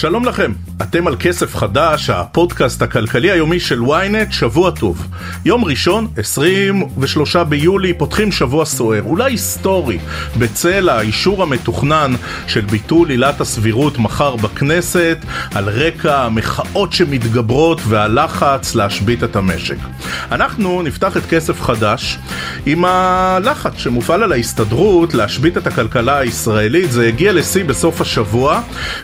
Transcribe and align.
שלום 0.00 0.24
לכם, 0.24 0.52
אתם 0.82 1.06
על 1.06 1.16
כסף 1.20 1.56
חדש, 1.56 2.10
הפודקאסט 2.10 2.82
הכלכלי 2.82 3.30
היומי 3.30 3.60
של 3.60 3.82
ynet, 3.82 4.32
שבוע 4.32 4.70
טוב. 4.70 5.06
יום 5.44 5.64
ראשון, 5.64 6.06
23 6.16 7.36
ביולי, 7.36 7.94
פותחים 7.94 8.32
שבוע 8.32 8.64
סוער, 8.64 9.02
אולי 9.02 9.32
היסטורי, 9.32 9.98
בצל 10.38 10.88
האישור 10.88 11.42
המתוכנן 11.42 12.12
של 12.46 12.60
ביטול 12.60 13.10
עילת 13.10 13.40
הסבירות 13.40 13.98
מחר 13.98 14.36
בכנסת, 14.36 15.18
על 15.54 15.68
רקע 15.68 16.22
המחאות 16.24 16.92
שמתגברות 16.92 17.80
והלחץ 17.88 18.74
להשבית 18.74 19.24
את 19.24 19.36
המשק. 19.36 19.78
אנחנו 20.32 20.82
נפתח 20.82 21.16
את 21.16 21.26
כסף 21.26 21.62
חדש 21.62 22.18
עם 22.66 22.84
הלחץ 22.84 23.72
שמופעל 23.76 24.22
על 24.22 24.32
ההסתדרות 24.32 25.14
להשבית 25.14 25.56
את 25.56 25.66
הכלכלה 25.66 26.18
הישראלית, 26.18 26.92
זה 26.92 27.08
הגיע 27.08 27.32
לשיא 27.32 27.64
בסוף 27.64 28.00
השבוע, 28.00 28.60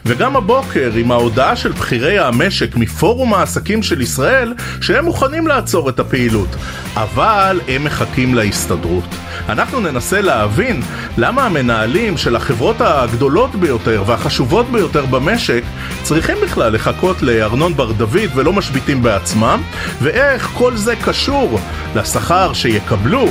וגם 0.07 0.37
הבוקר 0.37 0.84
עם 0.97 1.11
ההודעה 1.11 1.57
של 1.57 1.73
בכירי 1.73 2.19
המשק 2.19 2.77
מפורום 2.77 3.35
העסקים 3.35 3.83
של 3.83 4.01
ישראל 4.01 4.55
שהם 4.81 5.05
מוכנים 5.05 5.47
לעצור 5.47 5.89
את 5.89 6.01
הפעילות, 6.01 6.49
אבל 6.95 7.61
הם 7.69 7.85
מחכים 7.85 8.35
להסתדרות. 8.35 9.05
אנחנו 9.49 9.81
ננסה 9.81 10.21
להבין 10.21 10.83
למה 11.19 11.47
המנהלים 11.47 12.17
של 12.17 12.37
החברות 12.37 12.77
הגדולות 12.81 13.55
ביותר 13.55 14.03
והחשובות 14.07 14.71
ביותר 14.71 15.07
במשק 15.07 15.63
צריכים 16.03 16.37
בכלל 16.43 16.73
לחכות 16.73 17.23
לארנון 17.23 17.75
בר 17.75 17.93
דוד 17.93 18.31
ולא 18.35 18.53
משביתים 18.53 19.03
בעצמם, 19.03 19.63
ואיך 20.03 20.51
כל 20.55 20.77
זה 20.77 20.97
קשור 20.97 21.61
לשכר 21.95 22.53
שיקבלו 22.53 23.29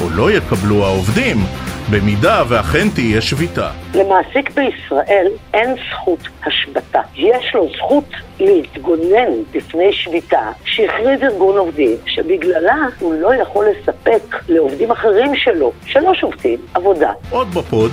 או 0.00 0.10
לא 0.10 0.30
יקבלו 0.30 0.84
העובדים 0.86 1.46
במידה 1.90 2.42
ואכן 2.48 2.88
תהיה 2.94 3.20
שביתה. 3.20 3.70
למעסיק 3.94 4.50
בישראל 4.50 5.26
אין 5.54 5.74
זכות 5.90 6.28
השבתה. 6.46 7.00
יש 7.14 7.54
לו 7.54 7.68
זכות 7.76 8.04
להתגונן 8.40 9.32
בפני 9.52 9.92
שביתה 9.92 10.50
שהכריז 10.64 11.22
ארגון 11.22 11.58
עובדים, 11.58 11.96
שבגללה 12.06 12.76
הוא 12.98 13.14
לא 13.20 13.34
יכול 13.42 13.66
לספק 13.66 14.36
לעובדים 14.48 14.90
אחרים 14.90 15.36
שלו, 15.36 15.72
שלא 15.86 16.12
שובתים, 16.20 16.58
עבודה. 16.74 17.10
עוד 17.30 17.54
בפוד, 17.54 17.92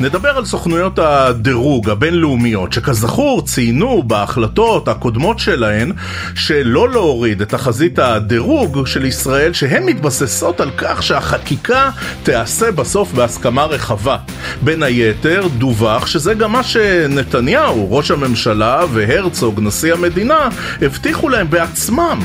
נדבר 0.00 0.36
על 0.36 0.44
סוכנויות 0.44 0.98
הדירוג 0.98 1.90
הבינלאומיות, 1.90 2.72
שכזכור 2.72 3.42
ציינו 3.42 4.02
בהחלטות 4.02 4.88
הקודמות 4.88 5.38
שלהן 5.38 5.92
שלא 6.34 6.88
להוריד 6.88 7.40
את 7.40 7.48
תחזית 7.48 7.98
הדירוג 7.98 8.86
של 8.86 9.04
ישראל, 9.04 9.52
שהן 9.52 9.82
מתבססות 9.82 10.60
על 10.60 10.70
כך 10.76 11.02
שהחקיקה 11.02 11.90
תיעשה 12.22 12.72
בסוף 12.72 13.12
בהסכמה 13.12 13.64
רחבה. 13.64 14.16
בין 14.62 14.82
היתר, 14.82 15.42
דווח 15.58 16.06
שזה 16.06 16.34
גם 16.34 16.52
מה 16.52 16.62
שנתניהו, 16.62 17.86
ראש 17.90 18.10
הממשלה 18.10 18.80
והרצוג, 18.92 19.60
נשיא 19.62 19.75
המדינה, 19.84 20.48
הבטיחו 20.82 21.28
להם 21.28 21.50
בעצמם. 21.50 22.18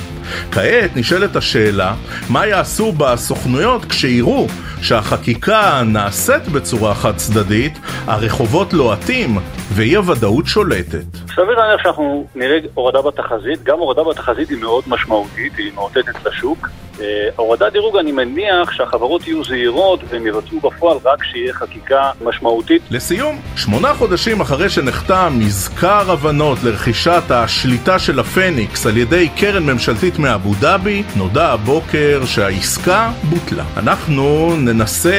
כעת 0.52 0.96
נשאלת 0.96 1.36
השאלה, 1.36 1.94
מה 2.30 2.48
יעשו 2.48 2.92
בסוכנויות 2.92 3.86
כשיראו 3.86 4.48
שהחקיקה 4.82 5.84
נעשית 5.86 6.48
בצורה 6.48 6.96
חד 6.96 7.16
צדדית, 7.16 7.80
הרחובות 8.08 8.74
לוהטים 8.74 9.38
ואי 9.74 9.96
הוודאות 9.96 10.46
שולטת. 10.48 11.06
סביר 11.28 11.60
להניח 11.60 11.84
שאנחנו 11.84 12.28
נראה 12.36 12.58
הורדה 12.74 13.02
בתחזית, 13.02 13.64
גם 13.64 13.80
הורדה 13.80 14.04
בתחזית 14.04 14.50
היא 14.50 14.58
מאוד 14.58 14.84
משמעותית, 14.88 15.58
היא 15.58 15.72
מאותתת 15.76 16.26
לשוק. 16.26 16.68
אה, 17.00 17.06
הורדת 17.36 17.74
דירוג 17.74 17.98
אני 17.98 18.12
מניח 18.12 18.72
שהחברות 18.72 19.28
יהיו 19.28 19.44
זהירות 19.44 20.00
והם 20.10 20.28
יבצעו 20.28 20.60
בפועל 20.60 20.98
רק 21.06 21.22
כשיהיה 21.22 21.54
חקיקה 21.54 22.12
משמעותית. 22.22 22.82
לסיום, 22.92 23.42
שמונה 23.56 23.94
חודשים 23.94 24.42
אחרי 24.42 24.70
שנחתם 24.70 25.34
מזכר 25.40 26.12
הבנות 26.12 26.58
לרכישת 26.64 27.24
השליטה 27.30 28.00
של 28.00 28.20
הפניקס 28.20 28.86
על 28.86 28.98
ידי 28.98 29.30
קרן 29.30 29.64
ממשלתית 29.64 30.20
מאבו 30.20 30.52
דאבי, 30.60 31.04
נודע 31.16 31.48
הבוקר 31.48 32.22
שהעסקה 32.26 33.12
בוטלה. 33.24 33.64
אנחנו 33.78 34.56
ננסה 34.58 35.12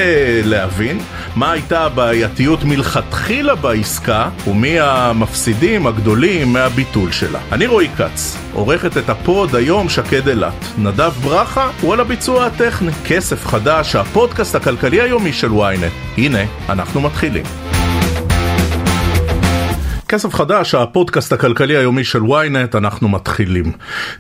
להבין 0.45 0.99
מה 1.37 1.53
הייתה 1.53 1.81
הבעייתיות 1.81 2.65
מלכתחילה 2.65 3.55
בעסקה 3.55 4.29
ומי 4.47 4.81
המפסידים 4.81 5.87
הגדולים 5.87 6.53
מהביטול 6.53 7.13
שלה. 7.13 7.39
אני 7.53 7.67
רועי 7.67 7.89
כץ, 7.89 8.37
עורכת 8.55 8.97
את 8.97 9.11
הפוד 9.11 9.55
היום 9.55 9.89
שקד 9.89 10.29
אילת. 10.29 10.65
נדב 10.79 11.13
ברכה 11.23 11.62
הוא 11.81 11.93
על 11.93 12.01
הביצוע 12.01 12.47
הטכני. 12.47 12.93
כסף 13.05 13.47
חדש, 13.47 13.97
הפודקאסט 13.97 14.55
הכלכלי 14.55 15.01
היומי 15.01 15.33
של 15.33 15.51
ynet. 15.51 16.19
הנה, 16.19 16.45
אנחנו 16.69 17.01
מתחילים. 17.01 17.72
כסף 20.13 20.35
חדש, 20.35 20.75
הפודקאסט 20.75 21.33
הכלכלי 21.33 21.77
היומי 21.77 22.05
של 22.05 22.23
ynet, 22.23 22.79
אנחנו 22.79 23.09
מתחילים. 23.09 23.73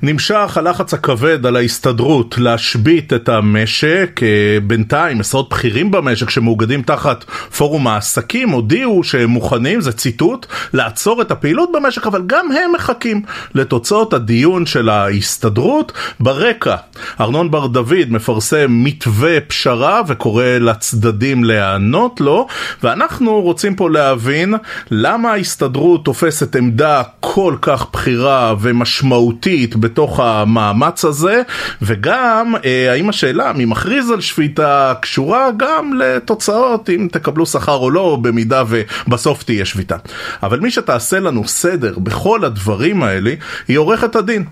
נמשך 0.02 0.56
הלחץ 0.56 0.94
הכבד 0.94 1.46
על 1.46 1.56
ההסתדרות 1.56 2.38
להשבית 2.38 3.12
את 3.12 3.28
המשק, 3.28 4.20
אה, 4.22 4.60
בינתיים 4.62 5.20
עשרות 5.20 5.48
בכירים 5.50 5.90
במשק 5.90 6.30
שמאוגדים 6.30 6.82
תחת 6.82 7.24
פורום 7.24 7.86
העסקים 7.86 8.50
הודיעו 8.50 9.04
שהם 9.04 9.30
מוכנים, 9.30 9.80
זה 9.80 9.92
ציטוט, 9.92 10.46
לעצור 10.72 11.22
את 11.22 11.30
הפעילות 11.30 11.70
במשק, 11.74 12.06
אבל 12.06 12.22
גם 12.26 12.46
הם 12.52 12.72
מחכים 12.74 13.22
לתוצאות 13.54 14.14
הדיון 14.14 14.66
של 14.66 14.88
ההסתדרות. 14.88 15.92
ברקע, 16.20 16.76
ארנון 17.20 17.50
בר 17.50 17.66
דוד 17.66 18.08
מפרסם 18.08 18.66
מתווה 18.68 19.40
פשרה 19.40 20.02
וקורא 20.06 20.44
לצדדים 20.44 21.44
להיענות 21.44 22.20
לו, 22.20 22.46
ואנחנו 22.82 23.40
רוצים 23.40 23.74
פה 23.74 23.90
להבין 23.90 24.54
למה 24.90 25.32
ההסתדרות 25.32 25.81
ההסתדרות 25.82 26.04
תופסת 26.04 26.56
עמדה 26.56 27.02
כל 27.20 27.56
כך 27.62 27.86
בכירה 27.92 28.54
ומשמעותית 28.60 29.76
בתוך 29.76 30.20
המאמץ 30.20 31.04
הזה, 31.04 31.42
וגם 31.82 32.54
אה, 32.64 32.92
האם 32.92 33.08
השאלה 33.08 33.52
מי 33.52 33.64
מכריז 33.64 34.10
על 34.10 34.20
שביתה 34.20 34.94
קשורה 35.00 35.50
גם 35.56 35.92
לתוצאות 35.98 36.90
אם 36.90 37.08
תקבלו 37.12 37.46
שכר 37.46 37.76
או 37.76 37.90
לא, 37.90 38.18
במידה 38.22 38.62
ובסוף 38.68 39.42
תהיה 39.42 39.64
שביתה. 39.64 39.96
אבל 40.42 40.60
מי 40.60 40.70
שתעשה 40.70 41.20
לנו 41.20 41.48
סדר 41.48 41.98
בכל 41.98 42.44
הדברים 42.44 43.02
האלה 43.02 43.34
היא 43.68 43.78
עורכת 43.78 44.16
הדין. 44.16 44.44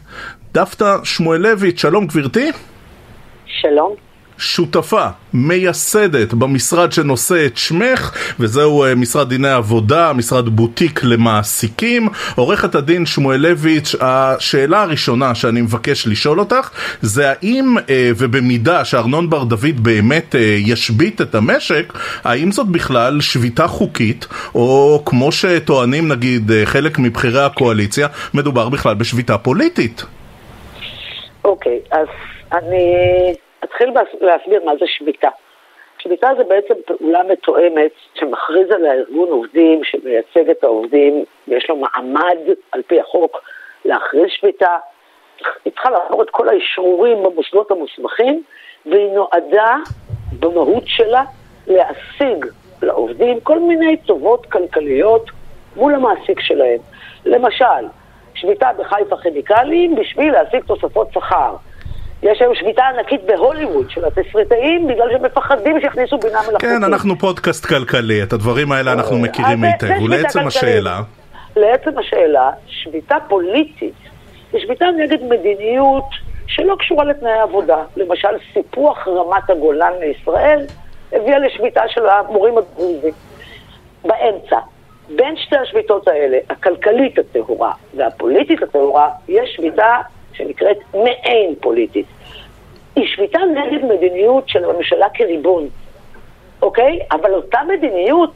דפנה 0.55 0.97
שמואלביץ', 1.05 1.81
שלום 1.81 2.07
גברתי. 2.07 2.51
שלום. 3.47 4.10
שותפה, 4.41 5.07
מייסדת 5.33 6.35
במשרד 6.35 6.93
שנושא 6.93 7.47
את 7.47 7.57
שמך, 7.57 8.17
וזהו 8.41 8.85
אה, 8.85 8.95
משרד 8.95 9.29
דיני 9.29 9.51
עבודה, 9.51 10.13
משרד 10.13 10.49
בוטיק 10.49 11.05
למעסיקים. 11.05 12.09
עורכת 12.37 12.75
הדין 12.75 13.07
שמואלביץ', 13.07 13.95
השאלה 14.01 14.83
הראשונה 14.83 15.35
שאני 15.35 15.61
מבקש 15.61 16.07
לשאול 16.07 16.41
אותך, 16.41 16.71
זה 17.01 17.31
האם, 17.31 17.77
אה, 17.91 18.11
ובמידה 18.17 18.85
שארנון 18.85 19.31
בר 19.31 19.45
דוד 19.45 19.81
באמת 19.83 20.35
אה, 20.35 20.41
ישבית 20.59 21.21
את 21.21 21.35
המשק, 21.35 21.93
האם 22.25 22.53
זאת 22.53 22.67
בכלל 22.67 23.21
שביתה 23.21 23.67
חוקית, 23.67 24.27
או 24.55 25.03
כמו 25.07 25.33
שטוענים 25.33 26.09
נגיד 26.09 26.51
חלק 26.65 26.99
מבכירי 26.99 27.45
הקואליציה, 27.45 28.09
מדובר 28.35 28.69
בכלל 28.69 28.95
בשביתה 28.95 29.39
פוליטית? 29.39 30.05
אוקיי, 31.45 31.79
okay, 31.93 31.97
אז 31.97 32.07
אני... 32.53 32.87
אתחיל 33.65 33.91
להסביר 34.21 34.65
מה 34.65 34.73
זה 34.81 34.87
שביתה. 34.87 35.29
שביתה 35.99 36.29
זה 36.37 36.45
בעצם 36.45 36.75
פעולה 36.87 37.23
מתואמת 37.23 37.91
שמכריז 38.15 38.71
על 38.71 38.87
הארגון 38.87 39.29
עובדים 39.29 39.85
שמייצג 39.85 40.51
את 40.51 40.65
העובדים 40.65 41.25
ויש 41.49 41.71
לו 41.71 41.77
מעמד 41.77 42.39
על 42.73 42.83
פי 42.83 43.01
החוק 43.01 43.41
להכריז 43.85 44.27
שביתה. 44.29 44.77
היא 45.65 45.73
צריכה 45.73 45.91
לעבור 45.91 46.23
את 46.23 46.31
כל 46.31 46.49
האישורים 46.49 47.23
במוסדות 47.23 47.71
המוסמכים 47.71 48.43
והיא 48.87 49.13
נועדה 49.13 49.77
במהות 50.41 50.83
שלה 50.87 51.23
להשיג 51.67 52.47
לעובדים 52.83 53.41
כל 53.41 53.59
מיני 53.59 53.97
טובות 53.97 54.47
כלכליות 54.47 55.31
מול 55.77 55.95
המעסיק 55.95 56.41
שלהם. 56.41 56.79
למשל, 57.25 57.87
שביתה 58.35 58.71
בחיפה 58.79 59.17
כימיקלים 59.17 59.95
בשביל 59.95 60.33
להשיג 60.33 60.65
תוספות 60.65 61.13
שכר. 61.13 61.57
יש 62.23 62.43
היום 62.43 62.55
שביתה 62.55 62.83
ענקית 62.85 63.21
בהוליווד 63.25 63.91
של 63.91 64.05
התסריטאים, 64.05 64.87
בגלל 64.87 65.11
שהם 65.13 65.23
מפחדים 65.23 65.81
שיכניסו 65.81 66.19
בינה 66.19 66.39
מלאכותית. 66.39 66.61
כן, 66.61 66.85
אנחנו 66.85 67.19
פודקאסט 67.19 67.67
כלכלי, 67.67 68.23
את 68.23 68.33
הדברים 68.33 68.73
האלה 68.73 68.93
אנחנו 68.93 69.17
אה, 69.17 69.23
מכירים 69.23 69.65
היטב. 69.65 70.03
ולעצם 70.05 70.47
השאלה... 70.47 71.01
לעצם 71.57 71.99
השאלה, 71.99 72.51
שביתה 72.67 73.17
פוליטית 73.29 73.95
היא 74.53 74.61
שביתה 74.61 74.87
נגד 74.99 75.23
מדיניות 75.23 76.05
שלא 76.47 76.77
קשורה 76.79 77.05
לתנאי 77.05 77.39
עבודה. 77.39 77.83
למשל, 77.97 78.29
סיפוח 78.53 79.09
רמת 79.09 79.51
הגולן 79.51 79.93
לישראל 80.01 80.67
הביאה 81.13 81.39
לשביתה 81.39 81.83
של 81.89 82.07
המורים 82.07 82.55
הדרוזים. 82.59 83.13
באמצע. 84.05 84.59
בין 85.17 85.37
שתי 85.37 85.57
השביתות 85.57 86.09
האלה, 86.09 86.39
הכלכלית 86.51 87.19
הטהורה 87.19 87.73
והפוליטית 87.97 88.63
הטהורה, 88.63 89.11
יש 89.29 89.55
שביתה 89.57 89.97
שנקראת 90.41 90.79
מעין 90.95 91.55
פוליטית. 91.61 92.07
היא 92.97 93.07
שביתה 93.07 93.39
נגד 93.39 93.85
מדיניות 93.85 94.49
של 94.49 94.65
הממשלה 94.65 95.07
כריבון, 95.15 95.69
אוקיי? 96.63 96.99
אבל 97.13 97.35
אותה 97.35 97.59
מדיניות 97.69 98.35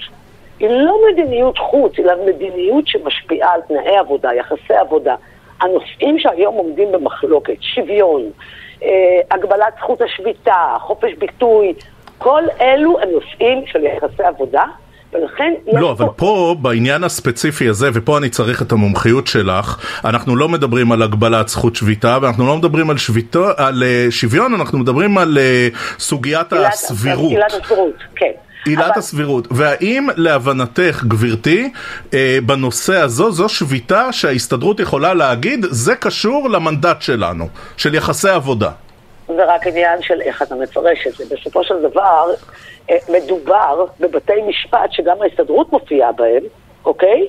היא 0.59 0.69
לא 0.71 0.97
מדיניות 1.12 1.59
חוץ, 1.59 1.99
אלא 1.99 2.12
מדיניות 2.27 2.87
שמשפיעה 2.87 3.55
על 3.55 3.61
תנאי 3.69 3.97
עבודה, 3.97 4.35
יחסי 4.35 4.75
עבודה. 4.75 5.15
הנושאים 5.61 6.19
שהיום 6.19 6.55
עומדים 6.55 6.93
במחלוקת, 6.93 7.56
שוויון, 7.61 8.23
אה, 8.83 9.21
הגבלת 9.31 9.75
זכות 9.79 10.03
השביתה, 10.03 10.77
חופש 10.81 11.12
ביטוי, 11.19 11.75
כל 12.19 12.43
אלו 12.61 13.00
הם 13.00 13.09
נושאים 13.11 13.67
של 13.67 13.85
יחסי 13.85 14.23
עבודה, 14.23 14.65
ולכן 15.14 15.55
לא, 15.72 15.93
אבל 15.93 16.05
פה... 16.06 16.12
פה, 16.16 16.56
בעניין 16.62 17.05
הספציפי 17.05 17.69
הזה, 17.69 17.90
ופה 17.94 18.19
אני 18.19 18.28
צריך 18.28 18.62
את 18.62 18.72
המומחיות 18.72 19.26
שלך, 19.26 19.78
אנחנו 20.05 20.37
לא 20.37 20.49
מדברים 20.49 20.93
על 20.93 21.02
הגבלת 21.02 21.49
זכות 21.49 21.76
שביתה, 21.76 22.19
ואנחנו 22.22 22.46
לא 22.46 22.56
מדברים 22.56 22.90
על, 22.90 22.99
שביתו, 22.99 23.46
על 23.56 23.82
uh, 23.82 24.11
שוויון, 24.11 24.55
אנחנו 24.55 24.78
מדברים 24.78 25.19
על 25.19 25.38
uh, 25.38 25.78
סוגיית 25.99 26.52
עילת, 26.52 26.72
הסבירות. 26.72 27.31
עילת 27.31 27.52
הסבירות, 27.52 27.94
כן. 28.16 28.31
עילת 28.66 28.84
אבל... 28.84 28.99
הסבירות. 28.99 29.49
והאם 29.50 30.06
להבנתך, 30.16 31.05
גברתי, 31.08 31.72
אה, 32.14 32.38
בנושא 32.46 33.00
הזו, 33.00 33.32
זו 33.32 33.49
שביתה 33.49 34.12
שההסתדרות 34.12 34.81
יכולה 34.81 35.14
להגיד, 35.14 35.66
זה 35.70 35.94
קשור 35.94 36.50
למנדט 36.50 37.02
שלנו, 37.02 37.49
של 37.76 37.94
יחסי 37.94 38.28
עבודה. 38.28 38.70
זה 39.37 39.45
רק 39.45 39.67
עניין 39.67 40.03
של 40.03 40.21
איך 40.21 40.43
אתה 40.43 40.55
מפרש 40.55 41.07
את 41.07 41.13
זה. 41.13 41.37
בסופו 41.37 41.65
של 41.65 41.83
דבר, 41.83 42.31
אה, 42.91 42.97
מדובר 43.09 43.85
בבתי 44.01 44.43
משפט 44.47 44.93
שגם 44.93 45.23
ההסתדרות 45.23 45.73
מופיעה 45.73 46.13
בהם, 46.13 46.43
אוקיי? 46.85 47.29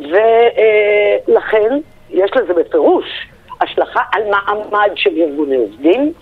ולכן 0.00 1.78
יש 2.10 2.30
לזה 2.36 2.54
בפירוש 2.54 3.04
השלכה 3.60 4.00
על 4.12 4.22
מעמד 4.30 4.90
של 4.94 5.10
ארגוני 5.16 5.56
עובדים 5.56 6.12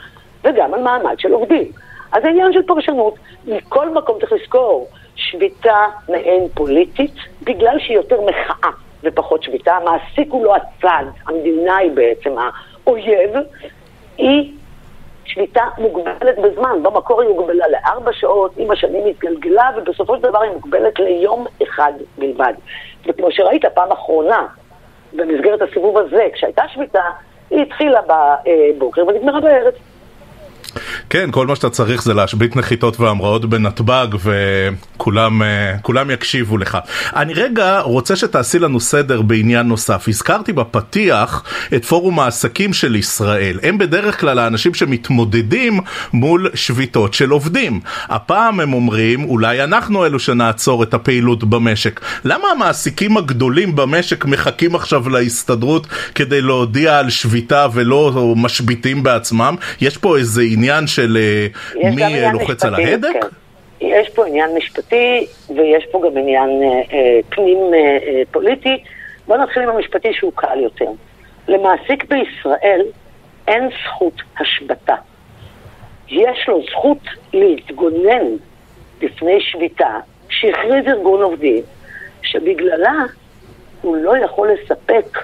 וגם 0.45 0.75
על 0.75 0.81
מעמד 0.81 1.19
של 1.19 1.33
עובדים. 1.33 1.73
אז 2.13 2.23
זה 2.23 2.29
עניין 2.29 2.53
של 2.53 2.63
פרשנות. 2.63 3.15
מכל 3.47 3.91
מקום 3.91 4.19
צריך 4.21 4.33
לזכור, 4.33 4.89
שביתה 5.17 5.87
מעין 6.09 6.49
פוליטית, 6.55 7.15
בגלל 7.43 7.79
שהיא 7.79 7.97
יותר 7.97 8.21
מחאה 8.21 8.71
ופחות 9.03 9.43
שביתה, 9.43 9.77
המעסיק 9.77 10.33
הוא 10.33 10.45
לא 10.45 10.57
הצד, 10.57 11.05
המדינה 11.27 11.77
היא 11.77 11.91
בעצם 11.91 12.35
האויב, 12.39 13.31
היא 14.19 14.53
שביתה 15.35 15.63
מוגבלת 15.79 16.39
בזמן, 16.39 16.83
במקור 16.83 17.23
היא 17.23 17.31
הוגבלה 17.31 17.65
לארבע 17.69 18.13
שעות, 18.13 18.53
עם 18.57 18.71
השנים 18.71 19.07
התגלגלה, 19.07 19.71
ובסופו 19.77 20.17
של 20.17 20.23
דבר 20.23 20.43
היא 20.43 20.51
מוגבלת 20.51 20.99
ליום 20.99 21.47
אחד 21.63 21.93
בלבד. 22.19 22.53
וכמו 23.07 23.31
שראית 23.31 23.65
פעם 23.75 23.93
אחרונה, 23.93 24.47
במסגרת 25.13 25.63
הסיבוב 25.63 25.99
הזה, 25.99 26.27
כשהייתה 26.33 26.63
שביתה, 26.69 27.03
היא 27.51 27.63
התחילה 27.63 28.01
בבוקר 28.07 29.07
ונגמרה 29.07 29.41
בערב. 29.41 29.73
כן, 31.11 31.31
כל 31.31 31.47
מה 31.47 31.57
שאתה 31.57 31.71
צריך 31.71 32.03
זה 32.03 32.15
להשבית 32.15 32.57
נחיתות 32.57 33.01
והמראות 33.01 33.45
בנתב"ג 33.45 34.07
וכולם 34.97 35.43
אה, 35.43 36.15
יקשיבו 36.15 36.59
לך. 36.59 36.79
אני 37.17 37.35
רגע 37.35 37.81
רוצה 37.81 38.17
שתעשי 38.17 38.59
לנו 38.59 38.81
סדר 38.81 39.23
בעניין 39.23 39.67
נוסף. 39.67 40.05
הזכרתי 40.09 40.53
בפתיח 40.53 41.43
את 41.75 41.85
פורום 41.85 42.21
העסקים 42.21 42.73
של 42.73 42.97
ישראל. 42.97 43.61
הם 43.63 43.79
בדרך 43.79 44.21
כלל 44.21 44.39
האנשים 44.39 44.75
שמתמודדים 44.75 45.81
מול 46.13 46.51
שביתות 46.55 47.15
של 47.15 47.31
עובדים. 47.31 47.81
הפעם 48.09 48.61
הם 48.61 48.73
אומרים, 48.73 49.25
אולי 49.25 49.65
אנחנו 49.65 50.07
אלו 50.07 50.19
שנעצור 50.19 50.83
את 50.83 50.95
הפעילות 50.95 51.45
במשק. 51.45 52.01
למה 52.25 52.49
המעסיקים 52.49 53.17
הגדולים 53.17 53.77
במשק 53.77 54.25
מחכים 54.25 54.75
עכשיו 54.75 55.09
להסתדרות 55.09 55.87
כדי 56.15 56.41
להודיע 56.41 56.99
על 56.99 57.11
שביתה 57.11 57.67
ולא 57.75 58.35
משביתים 58.37 59.03
בעצמם? 59.03 59.55
יש 59.81 59.97
פה 59.97 60.19
איזה 60.19 60.43
עניין 60.43 60.87
של 60.95 61.17
אה, 61.17 61.91
מי 61.91 62.33
לוחץ 62.33 62.65
על 62.65 62.75
ההדק? 62.75 63.13
כן. 63.13 63.27
יש 63.81 64.09
פה 64.09 64.27
עניין 64.27 64.51
משפטי 64.57 65.27
ויש 65.57 65.87
פה 65.91 66.03
גם 66.07 66.19
עניין 66.19 66.63
אה, 66.63 66.69
אה, 66.93 67.21
פנים 67.29 67.59
אה, 67.75 67.79
אה, 67.79 68.23
פוליטי. 68.31 68.83
בואו 69.27 69.43
נתחיל 69.43 69.63
עם 69.63 69.69
המשפטי 69.69 70.09
שהוא 70.13 70.33
קל 70.35 70.61
יותר. 70.61 70.89
למעסיק 71.49 72.05
בישראל 72.05 72.81
אין 73.49 73.69
זכות 73.85 74.23
השבתה. 74.41 74.95
יש 76.09 76.49
לו 76.49 76.63
זכות 76.71 76.99
להתגונן 77.33 78.27
לפני 79.03 79.41
שביתה 79.41 79.99
שהכריז 80.29 80.87
ארגון 80.87 81.23
עובדים, 81.23 81.63
שבגללה 82.23 83.03
הוא 83.83 83.97
לא 83.97 84.17
יכול 84.25 84.51
לספק 84.53 85.19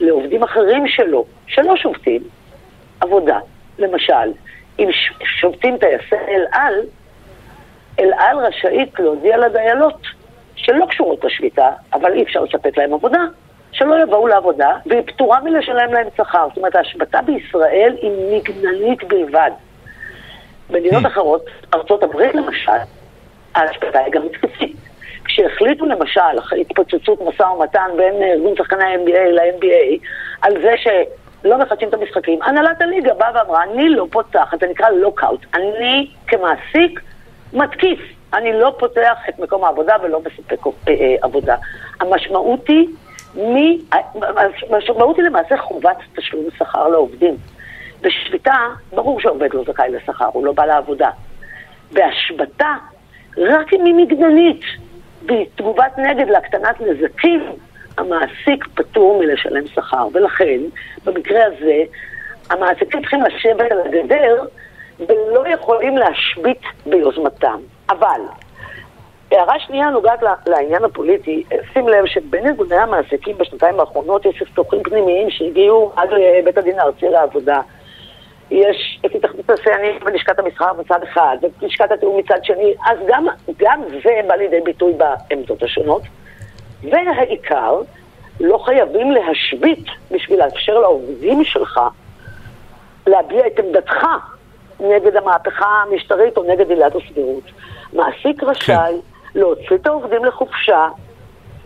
לעובדים 0.00 0.42
אחרים 0.42 0.88
שלו, 0.88 1.24
שלא 1.46 1.76
שובתים, 1.76 2.22
עבודה. 3.00 3.38
למשל, 3.78 4.32
אם 4.78 4.88
שובתים 5.40 5.78
טייסי 5.78 6.16
אל 6.28 6.44
על, 6.52 6.74
אל 8.00 8.12
על 8.18 8.38
רשאית 8.38 8.98
להודיע 8.98 9.36
לדיילות 9.36 10.00
שלא 10.56 10.86
קשורות 10.86 11.24
לשביתה, 11.24 11.68
אבל 11.92 12.12
אי 12.12 12.22
אפשר 12.22 12.40
לספק 12.40 12.78
להם 12.78 12.94
עבודה, 12.94 13.24
שלא 13.72 14.02
יבואו 14.02 14.26
לעבודה, 14.26 14.76
והיא 14.86 15.02
פטורה 15.06 15.40
מלשלם 15.40 15.92
להם 15.92 16.06
שכר. 16.16 16.46
זאת 16.48 16.56
אומרת, 16.56 16.76
ההשבתה 16.76 17.22
בישראל 17.22 17.96
היא 18.02 18.10
מגננית 18.30 19.04
בלבד. 19.04 19.50
במדינות 20.70 21.04
hmm. 21.04 21.08
אחרות, 21.08 21.44
ארה"ב 21.74 22.20
למשל, 22.34 22.72
ההשבתה 23.54 23.98
היא 23.98 24.12
גם 24.12 24.22
התקפית. 24.22 24.76
כשהחליטו 25.24 25.86
למשל, 25.86 26.38
אחרי 26.38 26.60
התפוצצות 26.60 27.20
משא 27.20 27.42
ומתן 27.42 27.90
בין 27.96 28.22
ארגון 28.22 28.56
שחקני 28.56 28.84
ה-NBA 28.84 29.30
ל-NBA, 29.30 30.06
על 30.42 30.62
זה 30.62 30.74
ש... 30.76 30.88
לא 31.44 31.58
מחדשים 31.58 31.88
את 31.88 31.94
המשחקים. 31.94 32.42
הנהלת 32.42 32.82
הליגה 32.82 33.14
באה 33.14 33.30
ואמרה, 33.34 33.62
אני 33.62 33.88
לא 33.88 34.06
פותחת, 34.10 34.60
זה 34.60 34.66
נקרא 34.66 34.88
לוקאוט. 34.88 35.46
אני 35.54 36.10
כמעסיק 36.26 37.00
מתקיף. 37.52 38.00
אני 38.34 38.52
לא 38.52 38.74
פותח 38.78 39.18
את 39.28 39.38
מקום 39.38 39.64
העבודה 39.64 39.96
ולא 40.02 40.20
מספק 40.20 40.66
אה, 40.66 40.72
אה, 40.88 41.14
עבודה. 41.22 41.56
המשמעות 42.00 42.68
היא, 42.68 42.88
מי, 43.34 43.80
המשמעות 44.70 45.16
היא 45.16 45.24
למעשה 45.24 45.56
חובת 45.56 45.96
תשלום 46.16 46.44
שכר 46.58 46.88
לעובדים. 46.88 47.36
בשביתה, 48.00 48.54
ברור 48.92 49.20
שעובד 49.20 49.54
לא 49.54 49.62
זכאי 49.66 49.90
לשכר, 49.90 50.28
הוא 50.32 50.46
לא 50.46 50.52
בא 50.52 50.64
לעבודה. 50.64 51.10
בהשבתה, 51.92 52.74
רק 53.38 53.72
אם 53.72 53.84
היא 53.84 53.94
מגדנית, 53.94 54.62
בתגובת 55.22 55.98
נגד 55.98 56.28
להקטנת 56.28 56.80
נזקים, 56.80 57.42
המעסיק 57.98 58.64
פטור 58.74 59.18
מלשלם 59.18 59.66
שכר, 59.66 60.06
ולכן 60.12 60.60
במקרה 61.04 61.40
הזה 61.44 61.82
המעסיקים 62.50 63.00
צריכים 63.00 63.22
לשבת 63.22 63.72
על 63.72 63.80
הגדר 63.80 64.44
ולא 65.00 65.48
יכולים 65.48 65.96
להשבית 65.96 66.62
ביוזמתם. 66.86 67.58
אבל, 67.90 68.20
הערה 69.30 69.58
שנייה 69.58 69.90
נוגעת 69.90 70.20
לעניין 70.46 70.84
הפוליטי, 70.84 71.44
שים 71.72 71.88
לב 71.88 72.06
שבין 72.06 72.46
ארגוני 72.46 72.76
המעסיקים 72.76 73.38
בשנתיים 73.38 73.80
האחרונות 73.80 74.26
יש 74.26 74.42
סכסוכים 74.48 74.82
פנימיים 74.82 75.30
שהגיעו 75.30 75.92
עד 75.96 76.08
לבית 76.10 76.58
הדין 76.58 76.78
הארצי 76.78 77.08
לעבודה. 77.08 77.60
יש 78.50 79.00
את 79.06 79.14
התאחדות 79.14 79.50
התעשיינים 79.50 79.98
ולשכת 80.04 80.38
המסחר 80.38 80.72
מצד 80.72 81.02
אחד, 81.02 81.36
ואת 81.42 81.50
לשכת 81.62 81.92
התיאום 81.92 82.18
מצד 82.18 82.38
שני, 82.42 82.74
אז 82.86 82.98
גם, 83.06 83.26
גם 83.58 83.80
זה 84.04 84.20
בא 84.26 84.34
לידי 84.34 84.60
ביטוי 84.60 84.92
בעמדות 84.92 85.62
השונות. 85.62 86.02
והעיקר, 86.90 87.80
לא 88.40 88.58
חייבים 88.58 89.10
להשבית 89.10 89.84
בשביל 90.10 90.38
לאפשר 90.38 90.78
לעובדים 90.78 91.44
שלך 91.44 91.80
להביע 93.06 93.46
את 93.46 93.58
עמדתך 93.58 94.06
נגד 94.80 95.16
המהפכה 95.16 95.66
המשטרית 95.66 96.36
או 96.36 96.42
נגד 96.42 96.70
עילת 96.70 96.92
הסבירות. 96.94 97.44
מעסיק 97.92 98.42
רשאי 98.42 98.74
כן. 98.76 99.40
להוציא 99.40 99.76
את 99.76 99.86
העובדים 99.86 100.24
לחופשה 100.24 100.88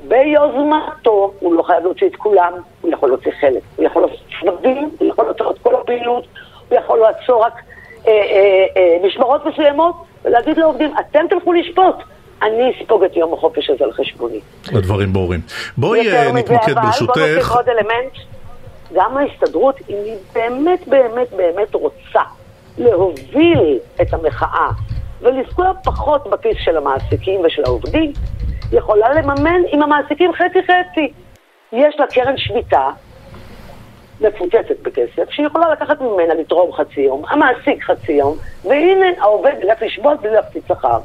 ביוזמתו, 0.08 1.32
הוא 1.40 1.54
לא 1.54 1.62
חייב 1.62 1.82
להוציא 1.82 2.06
את 2.06 2.16
כולם, 2.16 2.52
הוא 2.80 2.92
יכול 2.92 3.08
להוציא 3.08 3.32
חלק. 3.40 3.62
הוא 3.76 3.86
יכול 3.86 4.02
לעשות 4.02 4.18
צוותים, 4.40 4.90
הוא 4.98 5.08
יכול 5.08 5.26
לעצור 5.26 5.50
את 5.50 5.58
כל 5.58 5.74
הפעילות, 5.74 6.24
הוא 6.68 6.78
יכול 6.78 6.98
לעצור 6.98 7.44
רק 7.44 7.52
אה, 8.06 8.12
אה, 8.12 8.66
אה, 8.76 9.06
משמרות 9.06 9.46
מסוימות 9.46 9.94
ולהגיד 10.24 10.58
לעובדים, 10.58 10.92
אתם 11.00 11.26
תלכו 11.30 11.52
לשפוט. 11.52 11.96
אני 12.42 12.72
אספוג 12.72 13.04
את 13.04 13.16
יום 13.16 13.34
החופש 13.34 13.70
הזה 13.70 13.84
על 13.84 13.92
חשבוני. 13.92 14.40
הדברים 14.68 15.12
ברורים. 15.12 15.40
בואי 15.76 16.12
אה, 16.12 16.32
נתמקד 16.32 16.74
ברשותך. 16.74 17.16
בוא 17.16 17.26
נוסיף 17.26 17.50
עוד 17.50 17.68
אלמנט. 17.68 18.12
גם 18.94 19.16
ההסתדרות, 19.16 19.76
אם 19.88 19.96
היא 20.04 20.16
באמת 20.32 20.88
באמת 20.88 21.32
באמת 21.36 21.74
רוצה 21.74 22.22
להוביל 22.78 23.78
את 24.02 24.14
המחאה 24.14 24.68
ולפגוע 25.20 25.72
פחות 25.84 26.30
בכיס 26.30 26.56
של 26.64 26.76
המעסיקים 26.76 27.40
ושל 27.44 27.62
העובדים, 27.64 28.12
יכולה 28.72 29.14
לממן 29.14 29.60
עם 29.72 29.82
המעסיקים 29.82 30.32
חצי 30.32 30.58
חצי. 30.62 31.12
יש 31.72 31.94
לה 31.98 32.06
קרן 32.06 32.36
שביתה 32.36 32.90
מפוצצת 34.20 34.80
בכסף, 34.82 35.30
שהיא 35.30 35.46
יכולה 35.46 35.72
לקחת 35.72 36.00
ממנה 36.00 36.34
לתרום 36.34 36.72
חצי 36.72 37.00
יום, 37.00 37.22
המעסיק 37.28 37.84
חצי 37.84 38.12
יום, 38.12 38.36
והנה 38.64 39.06
העובד 39.18 39.52
ילך 39.62 39.82
לשבות 39.82 40.20
בלי 40.20 40.30
להפציץ 40.30 40.64
שכר. 40.68 40.98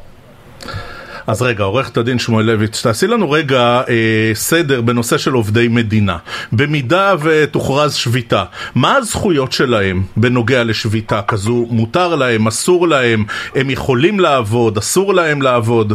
אז 1.28 1.42
רגע, 1.42 1.64
עורכת 1.64 1.98
הדין 1.98 2.20
שמואלביץ', 2.20 2.82
תעשי 2.84 3.08
לנו 3.08 3.32
רגע 3.32 3.82
אה, 3.90 4.32
סדר 4.34 4.82
בנושא 4.82 5.18
של 5.18 5.34
עובדי 5.34 5.68
מדינה. 5.68 6.18
במידה 6.52 7.14
ותוכרז 7.24 7.96
שביתה, 7.96 8.44
מה 8.76 8.96
הזכויות 8.96 9.52
שלהם 9.52 9.98
בנוגע 10.18 10.64
לשביתה 10.64 11.22
כזו? 11.28 11.66
מותר 11.70 12.16
להם, 12.16 12.48
אסור 12.48 12.88
להם, 12.88 13.20
הם 13.56 13.70
יכולים 13.70 14.20
לעבוד, 14.20 14.78
אסור 14.78 15.14
להם 15.14 15.42
לעבוד? 15.42 15.94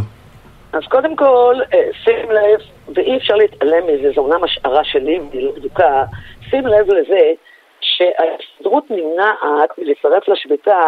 אז 0.72 0.82
קודם 0.88 1.16
כל, 1.16 1.54
אה, 1.74 1.78
שים 2.04 2.30
לב, 2.30 2.60
ואי 2.94 3.16
אפשר 3.16 3.34
להתעלם 3.34 3.82
מזה, 3.86 4.10
זו 4.14 4.20
אומנם 4.20 4.44
השערה 4.44 4.84
שלי 4.84 5.18
והיא 5.30 5.44
לא 5.44 5.52
בדוקה, 5.56 6.04
שים 6.50 6.66
לב 6.66 6.86
לזה 6.86 7.20
שההסתדרות 7.80 8.84
נמנעת 8.90 9.70
מלצרף 9.78 10.28
לשביתה 10.28 10.80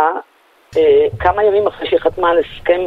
אה, 0.77 1.07
כמה 1.19 1.45
ימים 1.45 1.67
אחרי 1.67 1.89
שהיא 1.89 2.01
חתמה 2.01 2.31
על 2.31 2.39
הסכם 2.39 2.81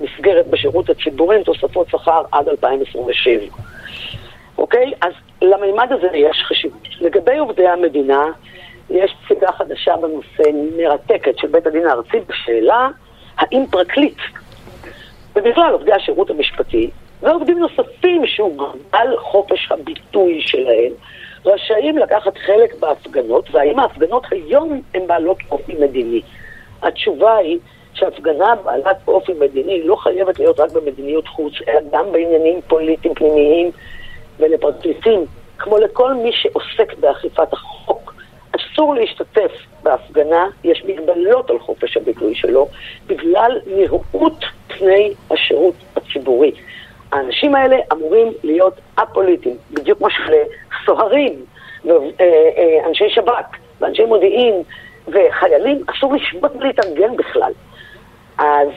מסגרת 0.00 0.46
בשירות 0.46 0.90
הציבורי 0.90 1.36
עם 1.36 1.42
תוספות 1.42 1.88
שכר 1.88 2.22
עד 2.32 2.48
2027. 2.48 3.32
אוקיי? 4.58 4.92
אז 5.00 5.12
למימד 5.42 5.92
הזה 5.92 6.16
יש 6.16 6.42
חשיבות. 6.48 6.88
לגבי 7.00 7.38
עובדי 7.38 7.68
המדינה, 7.68 8.24
יש 8.90 9.14
פסיקה 9.24 9.52
חדשה 9.52 9.96
בנושא 9.96 10.42
מרתקת 10.76 11.38
של 11.38 11.48
בית 11.48 11.66
הדין 11.66 11.86
הארצי 11.86 12.16
בשאלה 12.28 12.88
האם 13.36 13.64
פרקליט 13.70 14.18
ובכלל 15.36 15.72
עובדי 15.72 15.92
השירות 15.92 16.30
המשפטי 16.30 16.90
ועובדים 17.22 17.58
נוספים 17.58 18.26
שהוא 18.26 18.62
על 18.92 19.16
חופש 19.18 19.72
הביטוי 19.72 20.40
שלהם 20.40 20.92
רשאים 21.46 21.98
לקחת 21.98 22.38
חלק 22.38 22.74
בהפגנות 22.80 23.48
והאם 23.50 23.78
ההפגנות 23.78 24.26
היום 24.30 24.80
הן 24.94 25.06
בעלות 25.06 25.38
אופי 25.50 25.74
מדיני. 25.80 26.20
התשובה 26.82 27.36
היא 27.36 27.58
שהפגנה 27.94 28.54
בעלת 28.64 28.96
אופי 29.08 29.32
מדיני 29.32 29.82
לא 29.82 29.96
חייבת 29.96 30.38
להיות 30.38 30.60
רק 30.60 30.72
במדיניות 30.72 31.28
חוץ, 31.28 31.52
אלא 31.68 31.80
גם 31.92 32.12
בעניינים 32.12 32.60
פוליטיים 32.68 33.14
פנימיים 33.14 33.70
ולפרקליטים, 34.38 35.24
כמו 35.58 35.78
לכל 35.78 36.14
מי 36.14 36.30
שעוסק 36.32 36.98
באכיפת 37.00 37.52
החוק. 37.52 38.14
אסור 38.56 38.94
להשתתף 38.94 39.52
בהפגנה, 39.82 40.48
יש 40.64 40.84
מגבלות 40.84 41.50
על 41.50 41.58
חופש 41.58 41.96
הביטוי 41.96 42.34
שלו, 42.34 42.68
בגלל 43.06 43.60
נראות 43.66 44.44
פני 44.68 45.12
השירות 45.30 45.74
הציבורי. 45.96 46.52
האנשים 47.12 47.54
האלה 47.54 47.76
אמורים 47.92 48.32
להיות 48.44 48.74
א-פוליטיים, 48.96 49.56
בדיוק 49.70 49.98
כמו 49.98 50.08
שלסוהרים 50.10 51.44
ואנשי 51.84 53.08
שב"כ 53.08 53.56
ואנשי 53.80 54.04
מודיעין 54.04 54.62
וחיילים 55.08 55.82
אסור 55.86 56.14
לשבות 56.14 56.56
ולהתארגן 56.56 57.16
בכלל. 57.16 57.52
אז 58.38 58.68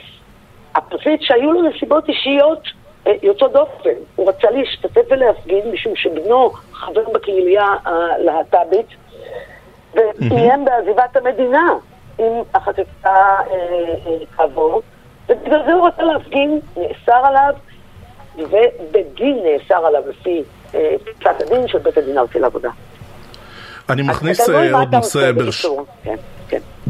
הפרקליט 0.74 1.22
שהיו 1.22 1.52
לו 1.52 1.62
נסיבות 1.62 2.08
אישיות 2.08 2.62
אה, 3.06 3.12
יוצאות 3.22 3.52
דופן, 3.52 3.90
הוא 4.16 4.28
רצה 4.28 4.50
להשתתף 4.50 5.02
ולהפגין 5.10 5.70
משום 5.72 5.96
שבנו 5.96 6.50
חבר 6.72 7.08
בקהילייה 7.14 7.66
הלהט"בית 7.84 8.86
ואיים 9.94 10.64
בעזיבת 10.64 11.16
המדינה 11.16 11.72
אם 12.18 12.42
החקיקה 12.54 12.86
אה, 13.04 13.44
אה, 13.50 14.12
תעבור 14.36 14.82
ובגלל 15.28 15.64
זה 15.66 15.72
הוא 15.72 15.88
רצה 15.88 16.02
להפגין, 16.02 16.60
נאסר 16.76 17.26
עליו 17.26 17.54
ובדין 18.36 19.38
נאסר 19.44 19.86
עליו 19.86 20.02
לפי 20.08 20.42
פסק 21.04 21.40
הדין 21.40 21.68
של 21.68 21.78
בית 21.78 21.98
הדין 21.98 22.18
הארצי 22.18 22.38
לעבודה. 22.38 22.70
אני 23.90 24.02
מכניס 24.02 24.48
עוד 24.48 24.94
נושא 24.94 25.32
ברשותך. 25.32 25.90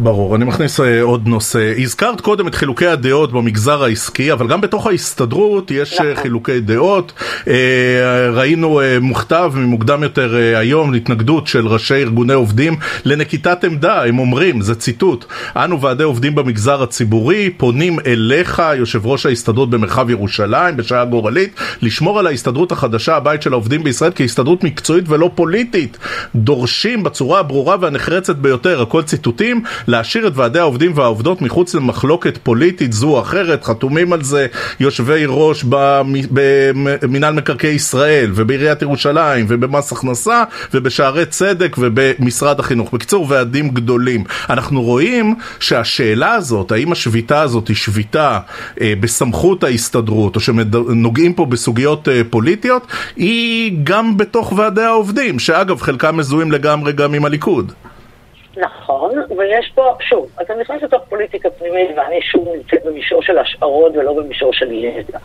ברור, 0.02 0.36
אני 0.36 0.44
מכניס 0.44 0.80
אה, 0.80 1.02
עוד 1.02 1.28
נושא. 1.28 1.72
הזכרת 1.82 2.20
קודם 2.20 2.48
את 2.48 2.54
חילוקי 2.54 2.86
הדעות 2.86 3.32
במגזר 3.32 3.82
העסקי, 3.82 4.32
אבל 4.32 4.48
גם 4.48 4.60
בתוך 4.60 4.86
ההסתדרות 4.86 5.70
יש 5.70 6.00
אה, 6.00 6.12
נכון. 6.12 6.22
חילוקי 6.22 6.60
דעות. 6.60 7.12
אה, 7.48 8.30
ראינו 8.32 8.80
מוכתב 9.00 9.52
ממוקדם 9.54 10.02
יותר 10.02 10.34
היום, 10.56 10.94
התנגדות 10.94 11.46
של 11.46 11.66
ראשי 11.66 11.94
ארגוני 11.94 12.32
עובדים 12.32 12.76
לנקיטת 13.04 13.64
עמדה. 13.64 14.04
הם 14.04 14.18
אומרים, 14.18 14.60
זה 14.60 14.74
ציטוט, 14.74 15.24
אנו 15.56 15.80
ועדי 15.80 16.04
עובדים 16.04 16.34
במגזר 16.34 16.82
הציבורי 16.82 17.50
פונים 17.50 17.98
אליך, 18.06 18.62
יושב 18.76 19.06
ראש 19.06 19.26
ההסתדרות 19.26 19.70
במרחב 19.70 20.10
ירושלים, 20.10 20.76
בשעה 20.76 21.04
גורלית, 21.04 21.54
לשמור 21.82 22.18
על 22.18 22.26
ההסתדרות 22.26 22.72
החדשה, 22.72 23.16
הבית 23.16 23.42
של 23.42 23.52
העובדים 23.52 23.84
בישראל, 23.84 24.12
כהסתדרות 24.14 24.64
מקצועית 24.64 25.04
ולא 25.08 25.30
פוליטית. 25.34 25.98
דורשים 26.34 27.02
בצורה 27.02 27.40
הברורה 27.40 27.76
והנחרצת 27.80 28.36
ביותר, 28.36 28.82
הכל 28.82 29.02
ציטוטים, 29.02 29.62
להשאיר 29.88 30.28
את 30.28 30.32
ועדי 30.36 30.58
העובדים 30.58 30.92
והעובדות 30.94 31.42
מחוץ 31.42 31.74
למחלוקת 31.74 32.38
פוליטית 32.42 32.92
זו 32.92 33.08
או 33.08 33.20
אחרת, 33.20 33.64
חתומים 33.64 34.12
על 34.12 34.22
זה 34.22 34.46
יושבי 34.80 35.24
ראש 35.26 35.64
במינהל 36.30 37.34
מקרקעי 37.34 37.70
ישראל 37.70 38.30
ובעיריית 38.34 38.82
ירושלים 38.82 39.46
ובמס 39.48 39.92
הכנסה 39.92 40.44
ובשערי 40.74 41.26
צדק 41.26 41.76
ובמשרד 41.78 42.60
החינוך. 42.60 42.94
בקיצור, 42.94 43.26
ועדים 43.28 43.68
גדולים. 43.68 44.24
אנחנו 44.50 44.82
רואים 44.82 45.34
שהשאלה 45.60 46.32
הזאת, 46.34 46.72
האם 46.72 46.92
השביתה 46.92 47.40
הזאת 47.40 47.68
היא 47.68 47.76
שביתה 47.76 48.38
אה, 48.80 48.92
בסמכות 49.00 49.64
ההסתדרות 49.64 50.36
או 50.36 50.40
שנוגעים 50.40 51.32
פה 51.32 51.46
בסוגיות 51.46 52.08
אה, 52.08 52.22
פוליטיות, 52.30 52.86
היא 53.16 53.78
גם 53.84 54.16
בתוך 54.16 54.52
ועדי 54.56 54.82
העובדים, 54.82 55.38
שאגב 55.38 55.80
חלקם 55.80 56.16
מזוהים 56.16 56.52
לגמרי 56.52 56.92
גם 56.92 57.14
עם 57.14 57.24
הליכוד. 57.24 57.72
נכון, 58.58 59.10
ויש 59.36 59.72
פה, 59.74 59.94
שוב, 60.00 60.30
אתה 60.42 60.54
נכנס 60.54 60.82
לתוך 60.82 61.02
פוליטיקה 61.08 61.50
פנימית 61.50 61.90
ואני 61.96 62.22
שוב 62.22 62.48
נמצאת 62.48 62.84
במישור 62.84 63.22
של 63.22 63.38
השערות 63.38 63.92
ולא 63.96 64.12
במישור 64.12 64.52
של 64.52 64.72
ידע. 64.72 65.18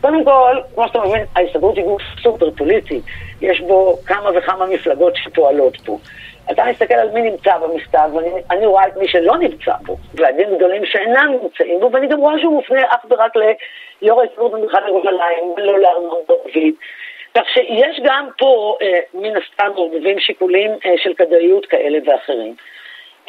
קודם 0.00 0.24
כל, 0.24 0.56
כמו 0.74 0.88
שאתה 0.88 0.98
מבין, 0.98 1.24
ההסתדרות 1.36 1.76
היא 1.76 1.84
גוף 1.84 2.02
סופר 2.22 2.50
פוליטי, 2.50 3.00
יש 3.40 3.60
בו 3.60 3.96
כמה 4.06 4.30
וכמה 4.34 4.66
מפלגות 4.66 5.16
שפועלות 5.16 5.76
פה. 5.84 5.98
אתה 6.50 6.64
מסתכל 6.70 6.94
על 6.94 7.10
מי 7.10 7.22
נמצא 7.22 7.58
במכתב, 7.58 8.10
ואני 8.14 8.66
רואה 8.66 8.86
את 8.86 8.96
מי 8.96 9.08
שלא 9.08 9.36
נמצא 9.38 9.72
בו, 9.86 9.96
ועדים 10.14 10.56
גדולים 10.56 10.84
שאינם 10.86 11.36
נמצאים 11.42 11.80
בו, 11.80 11.92
ואני 11.92 12.06
גם 12.06 12.18
רואה 12.18 12.38
שהוא 12.38 12.54
מופנה 12.54 12.82
אך 12.88 13.04
ורק 13.10 13.32
ליו"ר 14.02 14.20
ההסתדרות 14.20 14.52
במרחב 14.52 14.78
ירושלים, 14.88 15.54
ולא 15.56 15.78
לארנון 15.78 16.20
דוד. 16.28 16.72
כך 17.34 17.42
שיש 17.54 18.00
גם 18.04 18.28
פה, 18.38 18.76
אה, 18.82 19.00
מן 19.14 19.36
הסתם, 19.36 19.72
מעורבבים 19.74 20.20
שיקולים 20.20 20.70
אה, 20.70 20.90
של 20.96 21.14
כדאיות 21.14 21.66
כאלה 21.66 21.98
ואחרים. 22.06 22.54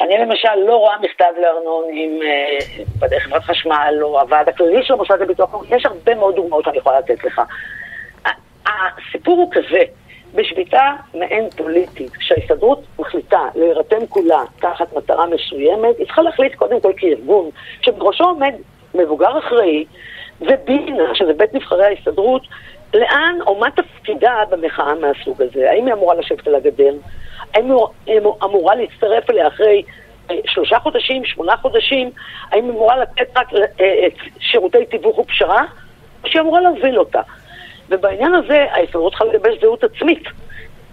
אני 0.00 0.18
למשל 0.18 0.54
לא 0.66 0.76
רואה 0.76 0.98
מכתב 0.98 1.32
לארנון 1.40 1.84
עם 1.92 2.22
אה, 2.22 3.20
חברת 3.20 3.42
חשמל 3.42 3.98
או 4.02 4.20
הוועד 4.20 4.48
הכללי 4.48 4.82
של 4.82 4.94
המוסד 4.94 5.20
לביטוח 5.20 5.54
לאומי, 5.54 5.68
יש 5.70 5.86
הרבה 5.86 6.14
מאוד 6.14 6.34
דוגמאות 6.34 6.64
שאני 6.64 6.78
יכולה 6.78 6.98
לתת 6.98 7.24
לך. 7.24 7.42
הסיפור 8.66 9.36
הוא 9.36 9.52
כזה, 9.52 9.82
בשביתה 10.34 10.92
מעין 11.14 11.50
פוליטית, 11.50 12.16
כשההסתדרות 12.16 12.78
מחליטה 12.98 13.40
להירתם 13.54 14.06
כולה 14.06 14.42
תחת 14.60 14.92
מטרה 14.96 15.26
מסוימת, 15.26 15.98
היא 15.98 16.06
צריכה 16.06 16.22
להחליט 16.22 16.54
קודם 16.54 16.80
כל 16.80 16.92
כארגון, 16.96 17.50
שבראשו 17.80 18.24
עומד 18.24 18.54
מבוגר 18.94 19.38
אחראי 19.38 19.84
ובינה, 20.40 21.14
שזה 21.14 21.32
בית 21.32 21.54
נבחרי 21.54 21.84
ההסתדרות, 21.84 22.42
לאן 22.94 23.38
או 23.46 23.54
מה 23.54 23.70
תפקידה 23.70 24.34
במחאה 24.50 24.94
מהסוג 24.94 25.42
הזה? 25.42 25.70
האם 25.70 25.86
היא 25.86 25.94
אמורה 25.94 26.14
לשבת 26.14 26.46
על 26.46 26.54
הגדר? 26.54 26.94
האם 27.54 27.70
היא 28.06 28.20
אמורה 28.44 28.74
להצטרף 28.74 29.30
אליה 29.30 29.48
אחרי 29.48 29.82
אה, 30.30 30.36
שלושה 30.46 30.78
חודשים, 30.78 31.24
שמונה 31.24 31.56
חודשים? 31.56 32.10
האם 32.50 32.64
היא 32.64 32.72
אמורה 32.72 32.96
לתת 32.96 33.36
רק 33.36 33.54
אה, 33.54 34.06
את 34.06 34.12
שירותי 34.40 34.86
תיווך 34.86 35.18
ופשרה? 35.18 35.64
או 36.24 36.28
שהיא 36.28 36.42
אמורה 36.42 36.60
להוביל 36.60 36.98
אותה? 36.98 37.20
ובעניין 37.88 38.34
הזה 38.34 38.66
ההסתדרות 38.70 39.12
צריכה 39.12 39.24
לגבש 39.24 39.60
זהות 39.60 39.84
עצמית. 39.84 40.24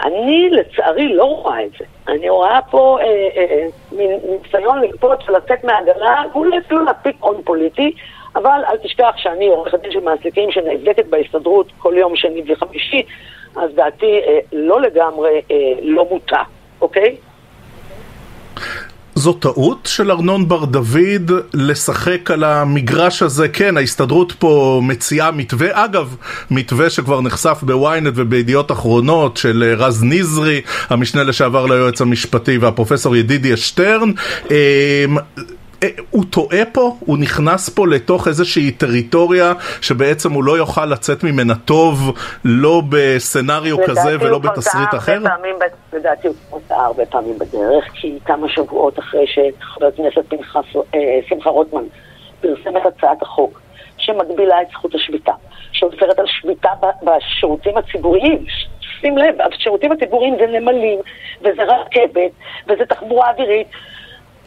אני 0.04 0.50
לצערי 0.52 1.14
לא 1.14 1.24
רואה 1.24 1.64
את 1.64 1.72
זה. 1.80 1.86
אני 2.08 2.30
רואה 2.30 2.60
פה 2.70 2.98
אה, 3.02 3.06
אה, 3.06 3.46
אה 3.52 3.68
ניסיון 3.92 4.82
לקפוץ 4.82 5.30
ולצאת 5.30 5.64
מהעגלה, 5.64 6.24
ואולי 6.34 6.58
אפילו 6.58 6.84
להפיק 6.84 7.16
הון 7.20 7.42
פוליטי. 7.44 7.94
אבל 8.36 8.62
אל 8.70 8.78
תשכח 8.84 9.12
שאני 9.18 9.48
עורכת 9.48 9.82
דין 9.82 9.92
של 9.92 10.00
מעסיקים 10.00 10.52
שנאבקת 10.52 11.06
בהסתדרות 11.10 11.68
כל 11.78 11.94
יום 11.98 12.16
שני 12.16 12.44
וחמישי, 12.48 13.04
אז 13.56 13.70
דעתי 13.76 14.20
אה, 14.28 14.40
לא 14.54 14.82
לגמרי 14.82 15.42
אה, 15.52 15.56
לא 15.82 16.08
מוטה, 16.12 16.44
אוקיי? 16.82 17.16
זו 19.16 19.34
טעות 19.34 19.86
של 19.86 20.12
ארנון 20.12 20.48
בר 20.48 20.66
דוד 20.66 21.32
לשחק 21.54 22.32
על 22.32 22.44
המגרש 22.44 23.24
הזה, 23.24 23.50
כן, 23.50 23.78
ההסתדרות 23.78 24.32
פה 24.32 24.82
מציעה 24.84 25.32
מתווה, 25.32 25.86
אגב, 25.86 26.16
מתווה 26.52 26.90
שכבר 26.90 27.22
נחשף 27.22 27.60
בוויינט 27.62 28.14
ובידיעות 28.16 28.72
אחרונות 28.72 29.38
של 29.38 29.64
אה, 29.68 29.86
רז 29.86 30.04
נזרי, 30.04 30.62
המשנה 30.90 31.24
לשעבר 31.24 31.66
ליועץ 31.66 32.02
המשפטי 32.02 32.58
והפרופסור 32.58 33.16
ידידיה 33.16 33.58
שטרן. 33.58 34.12
אה, 35.84 35.88
הוא 36.10 36.24
טועה 36.30 36.66
פה, 36.74 36.96
הוא 37.00 37.18
נכנס 37.18 37.70
פה 37.70 37.88
לתוך 37.88 38.28
איזושהי 38.28 38.72
טריטוריה 38.72 39.54
שבעצם 39.82 40.32
הוא 40.32 40.44
לא 40.44 40.58
יוכל 40.58 40.86
לצאת 40.86 41.24
ממנה 41.24 41.54
טוב, 41.56 42.18
לא 42.46 42.82
בסצנריו 42.90 43.78
כזה 43.88 44.16
ולא 44.20 44.40
בתסריט 44.40 44.94
אחר? 44.98 45.20
לדעתי 45.94 46.28
הוא 46.28 46.62
כבר 46.68 46.76
הרבה 46.76 47.06
פעמים 47.06 47.40
בדרך, 47.40 47.86
כי 47.94 48.20
כמה 48.26 48.50
שבועות 48.50 49.00
אחרי 49.00 49.26
שחבר 49.28 49.86
הכנסת 49.88 50.34
אה, 50.96 51.00
שמחה 51.30 51.50
רוטמן 51.50 51.84
פרסם 52.42 52.78
את 52.78 52.86
הצעת 52.86 53.22
החוק 53.22 53.62
שמגבילה 53.98 54.62
את 54.62 54.68
זכות 54.72 54.96
השביתה, 54.96 55.32
שאוסרת 55.72 56.20
על 56.20 56.26
שביתה 56.28 56.70
בשירותים 57.04 57.78
הציבוריים. 57.78 58.46
שים 59.02 59.18
לב, 59.18 59.36
השירותים 59.42 59.92
הציבוריים 59.92 60.36
זה 60.40 60.60
נמלים, 60.60 61.00
וזה 61.42 61.64
רכבת, 61.64 62.32
וזה 62.68 62.86
תחבורה 62.86 63.32
אווירית. 63.32 63.68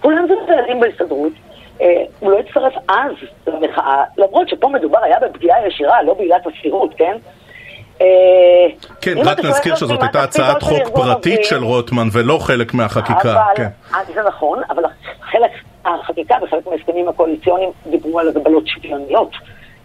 כולם 0.05 0.27
זה 0.29 0.35
צעדים 0.47 0.81
בהסתדרות. 0.81 1.33
אה, 1.81 2.05
הוא 2.21 2.31
לא 2.31 2.39
הצטרף 2.39 2.73
אז 2.89 3.13
למחאה, 3.47 4.05
למרות 4.19 4.49
שפה 4.49 4.69
מדובר 4.69 4.99
היה 5.03 5.17
בפגיעה 5.21 5.69
ישירה, 5.69 6.03
לא 6.03 6.15
בעילת 6.15 6.47
הסבירות, 6.47 6.95
כן? 6.97 7.17
אה, 8.01 8.07
כן, 9.01 9.15
רק 9.25 9.45
נזכיר 9.45 9.77
שזאת 9.77 10.03
הייתה 10.03 10.23
הצעת 10.23 10.63
חוק 10.63 10.89
פרטית 10.95 11.45
של 11.45 11.65
רוטמן 11.65 12.09
ולא 12.13 12.39
חלק 12.39 12.75
מהחקיקה. 12.75 13.43
כן. 13.57 13.69
אה, 13.95 13.99
זה 14.15 14.23
נכון, 14.27 14.61
אבל 14.71 14.83
חלק 15.21 15.51
החקיקה 15.85 16.37
וחלק 16.43 16.67
מההסכמים 16.67 17.09
הקואליציוניים 17.09 17.71
דיברו 17.87 18.21
על 18.21 18.29
הגבלות 18.29 18.67
שוויוניות. 18.67 19.31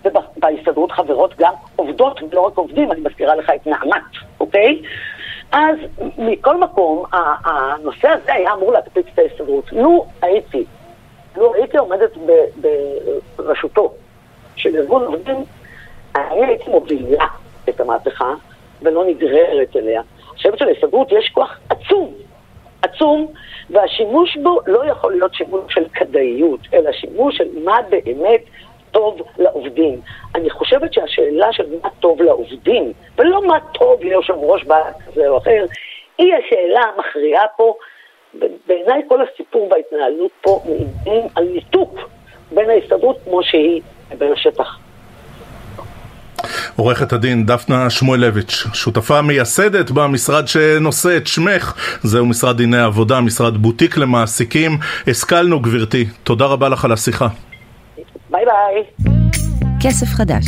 ובהסתדרות 0.05 0.91
חברות 0.91 1.33
גם 1.39 1.53
עובדות, 1.75 2.19
ולא 2.31 2.41
רק 2.41 2.57
עובדים, 2.57 2.91
אני 2.91 3.01
מזכירה 3.01 3.35
לך 3.35 3.51
את 3.55 3.67
נעמת, 3.67 4.03
אוקיי? 4.39 4.81
אז 5.51 5.77
מכל 6.17 6.59
מקום, 6.59 7.05
הנושא 7.43 8.07
הזה 8.07 8.33
היה 8.33 8.53
אמור 8.53 8.71
להקפיץ 8.71 9.05
את 9.13 9.19
ההסתדרות. 9.19 9.71
לו 9.73 10.05
הייתי, 10.21 10.65
לו 11.37 11.53
הייתי 11.53 11.77
עומדת 11.77 12.11
בראשותו 13.37 13.93
של 14.55 14.75
ארגון 14.75 15.03
עובדים, 15.05 15.43
אני 16.15 16.45
הייתי 16.45 16.69
מובילה 16.69 17.25
את 17.69 17.79
המהפכה 17.79 18.33
ולא 18.81 19.05
נגררת 19.05 19.75
אליה. 19.75 20.01
אני 20.01 20.37
חושבת 20.37 20.57
שלהסתדרות 20.57 21.11
יש 21.11 21.29
כוח 21.33 21.59
עצום, 21.69 22.13
עצום, 22.81 23.27
והשימוש 23.69 24.37
בו 24.43 24.59
לא 24.67 24.85
יכול 24.85 25.11
להיות 25.11 25.33
שימוש 25.33 25.73
של 25.73 25.87
כדאיות, 25.93 26.59
אלא 26.73 26.91
שימוש 26.91 27.37
של 27.37 27.47
מה 27.63 27.77
באמת 27.89 28.41
טוב 28.91 29.21
לעובדים. 29.37 30.01
אני 30.35 30.49
חושבת 30.49 30.93
שהשאלה 30.93 31.47
של 31.51 31.63
מה 31.83 31.89
טוב 31.99 32.21
לעובדים, 32.21 32.93
ולא 33.17 33.47
מה 33.47 33.57
טוב 33.73 34.03
ליושב 34.03 34.33
ראש 34.37 34.63
בעל 34.63 34.93
כזה 35.07 35.27
או 35.27 35.37
אחר, 35.37 35.65
היא 36.17 36.33
השאלה 36.33 36.81
המכריעה 36.95 37.43
פה. 37.57 37.73
בעיניי 38.67 39.01
כל 39.07 39.19
הסיפור 39.21 39.69
וההתנהלות 39.71 40.31
פה 40.41 40.61
מעידים 40.65 41.27
על 41.35 41.43
ניתוק 41.43 41.99
בין 42.51 42.69
ההסתדרות 42.69 43.17
כמו 43.25 43.43
שהיא 43.43 43.81
לבין 44.11 44.33
השטח. 44.33 44.77
עורכת 46.75 47.13
הדין 47.13 47.45
דפנה 47.45 47.89
שמואלביץ', 47.89 48.65
שותפה 48.73 49.21
מייסדת 49.21 49.91
במשרד 49.91 50.47
שנושא 50.47 51.17
את 51.17 51.27
שמך, 51.27 51.97
זהו 52.03 52.25
משרד 52.25 52.57
דיני 52.57 52.81
עבודה, 52.81 53.21
משרד 53.21 53.57
בוטיק 53.57 53.97
למעסיקים. 53.97 54.71
השכלנו 55.07 55.59
גברתי, 55.59 56.05
תודה 56.23 56.45
רבה 56.45 56.69
לך 56.69 56.85
על 56.85 56.91
השיחה. 56.91 57.27
ביי 58.31 58.45
ביי. 58.45 59.09
כסף 59.81 60.07
חדש 60.07 60.45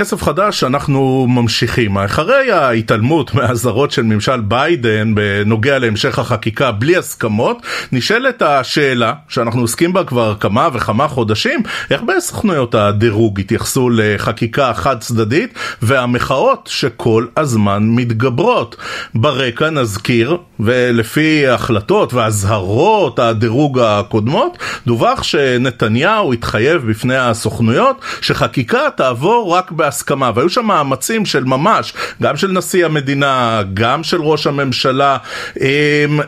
כסף 0.00 0.22
חדש, 0.22 0.64
אנחנו 0.64 1.26
ממשיכים. 1.28 1.98
אחרי 1.98 2.52
ההתעלמות 2.52 3.34
מהאזהרות 3.34 3.90
של 3.90 4.02
ממשל 4.02 4.40
ביידן 4.40 5.14
בנוגע 5.14 5.78
להמשך 5.78 6.18
החקיקה 6.18 6.72
בלי 6.72 6.96
הסכמות, 6.96 7.62
נשאלת 7.92 8.42
השאלה, 8.42 9.12
שאנחנו 9.28 9.60
עוסקים 9.60 9.92
בה 9.92 10.04
כבר 10.04 10.34
כמה 10.40 10.68
וכמה 10.72 11.08
חודשים, 11.08 11.62
איך 11.90 12.02
בסוכנויות 12.02 12.74
הדירוג 12.74 13.40
התייחסו 13.40 13.90
לחקיקה 13.90 14.74
חד 14.74 15.00
צדדית, 15.00 15.54
והמחאות 15.82 16.68
שכל 16.72 17.26
הזמן 17.36 17.82
מתגברות. 17.82 18.76
ברקע 19.14 19.70
נזכיר, 19.70 20.36
ולפי 20.60 21.46
ההחלטות 21.46 22.14
והאזהרות 22.14 23.18
הדירוג 23.18 23.78
הקודמות, 23.78 24.58
דווח 24.86 25.22
שנתניהו 25.22 26.32
התחייב 26.32 26.90
בפני 26.90 27.16
הסוכנויות 27.16 28.00
שחקיקה 28.20 28.88
תעבור 28.96 29.54
רק 29.54 29.70
בהסכמה, 29.90 30.30
והיו 30.34 30.50
שם 30.50 30.64
מאמצים 30.64 31.26
של 31.26 31.44
ממש, 31.44 31.92
גם 32.22 32.36
של 32.36 32.50
נשיא 32.50 32.84
המדינה, 32.84 33.62
גם 33.74 34.02
של 34.04 34.20
ראש 34.22 34.46
הממשלה, 34.46 35.16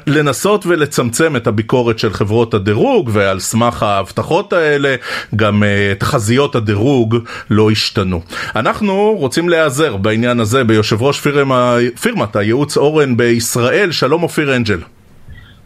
לנסות 0.06 0.66
ולצמצם 0.66 1.36
את 1.36 1.46
הביקורת 1.46 1.98
של 1.98 2.12
חברות 2.12 2.54
הדירוג, 2.54 3.10
ועל 3.12 3.40
סמך 3.40 3.82
ההבטחות 3.82 4.52
האלה, 4.52 4.94
גם 5.36 5.62
אה, 5.62 5.92
תחזיות 5.98 6.54
הדירוג 6.54 7.16
לא 7.50 7.70
השתנו. 7.70 8.20
אנחנו 8.56 9.14
רוצים 9.18 9.48
להיעזר 9.48 9.96
בעניין 9.96 10.40
הזה 10.40 10.64
ביושב 10.64 11.02
ראש 11.02 11.20
פירמה, 11.20 11.76
פירמת 12.00 12.36
הייעוץ 12.36 12.76
אורן 12.76 13.16
בישראל, 13.16 13.90
שלום 13.90 14.22
אופיר 14.22 14.56
אנג'ל. 14.56 14.78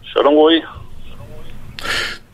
שלום 0.03 0.35
רועי. 0.35 0.61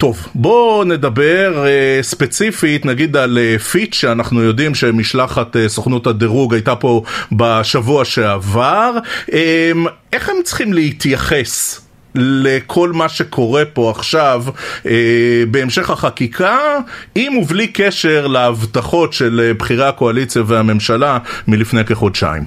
טוב, 0.03 0.29
בואו 0.35 0.85
נדבר 0.85 1.67
אה, 1.67 1.99
ספציפית 2.03 2.87
נגיד 2.87 3.17
על 3.17 3.39
אה, 3.39 3.59
פיץ' 3.59 3.95
שאנחנו 3.95 4.43
יודעים 4.43 4.75
שמשלחת 4.75 5.57
אה, 5.57 5.69
סוכנות 5.69 6.07
הדירוג 6.07 6.55
הייתה 6.55 6.77
פה 6.77 7.03
בשבוע 7.33 8.05
שעבר. 8.05 8.91
אה, 9.33 9.71
איך 10.13 10.29
הם 10.29 10.37
צריכים 10.45 10.73
להתייחס 10.73 11.87
לכל 12.15 12.91
מה 12.93 13.09
שקורה 13.09 13.65
פה 13.65 13.91
עכשיו 13.91 14.43
אה, 14.87 15.43
בהמשך 15.51 15.91
החקיקה, 15.91 16.79
עם 17.15 17.37
ובלי 17.37 17.67
קשר 17.73 18.27
להבטחות 18.27 19.13
של 19.13 19.41
אה, 19.45 19.55
בכירי 19.55 19.85
הקואליציה 19.85 20.43
והממשלה 20.47 21.19
מלפני 21.49 21.85
כחודשיים? 21.85 22.43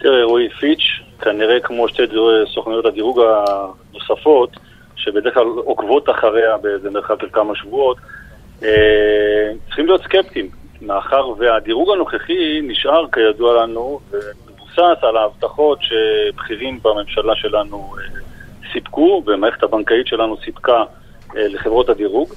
תראה, 0.00 0.24
רועי 0.24 0.48
פיץ', 0.60 0.86
כנראה 1.20 1.60
כמו 1.60 1.88
שתי 1.88 2.02
סוכנויות 2.54 2.86
הדירוג 2.86 3.20
הנוספות, 3.20 4.67
שבדרך 4.98 5.34
כלל 5.34 5.46
עוקבות 5.46 6.10
אחריה 6.10 6.56
באיזה 6.56 6.90
מרחק 6.90 7.20
של 7.20 7.28
כמה 7.32 7.54
שבועות, 7.54 7.96
אה, 8.62 9.52
צריכים 9.66 9.86
להיות 9.86 10.02
סקפטיים, 10.02 10.48
מאחר 10.82 11.28
והדירוג 11.38 11.90
הנוכחי 11.90 12.60
נשאר 12.62 13.04
כידוע 13.12 13.62
לנו 13.62 14.00
ומבוסס 14.10 15.02
על 15.02 15.16
ההבטחות 15.16 15.78
שבכירים 15.82 16.78
בממשלה 16.82 17.36
שלנו 17.36 17.94
אה, 17.98 18.20
סיפקו, 18.72 19.22
ומערכת 19.26 19.62
הבנקאית 19.62 20.06
שלנו 20.06 20.36
סיפקה 20.44 20.84
אה, 21.36 21.48
לחברות 21.48 21.88
הדירוג. 21.88 22.34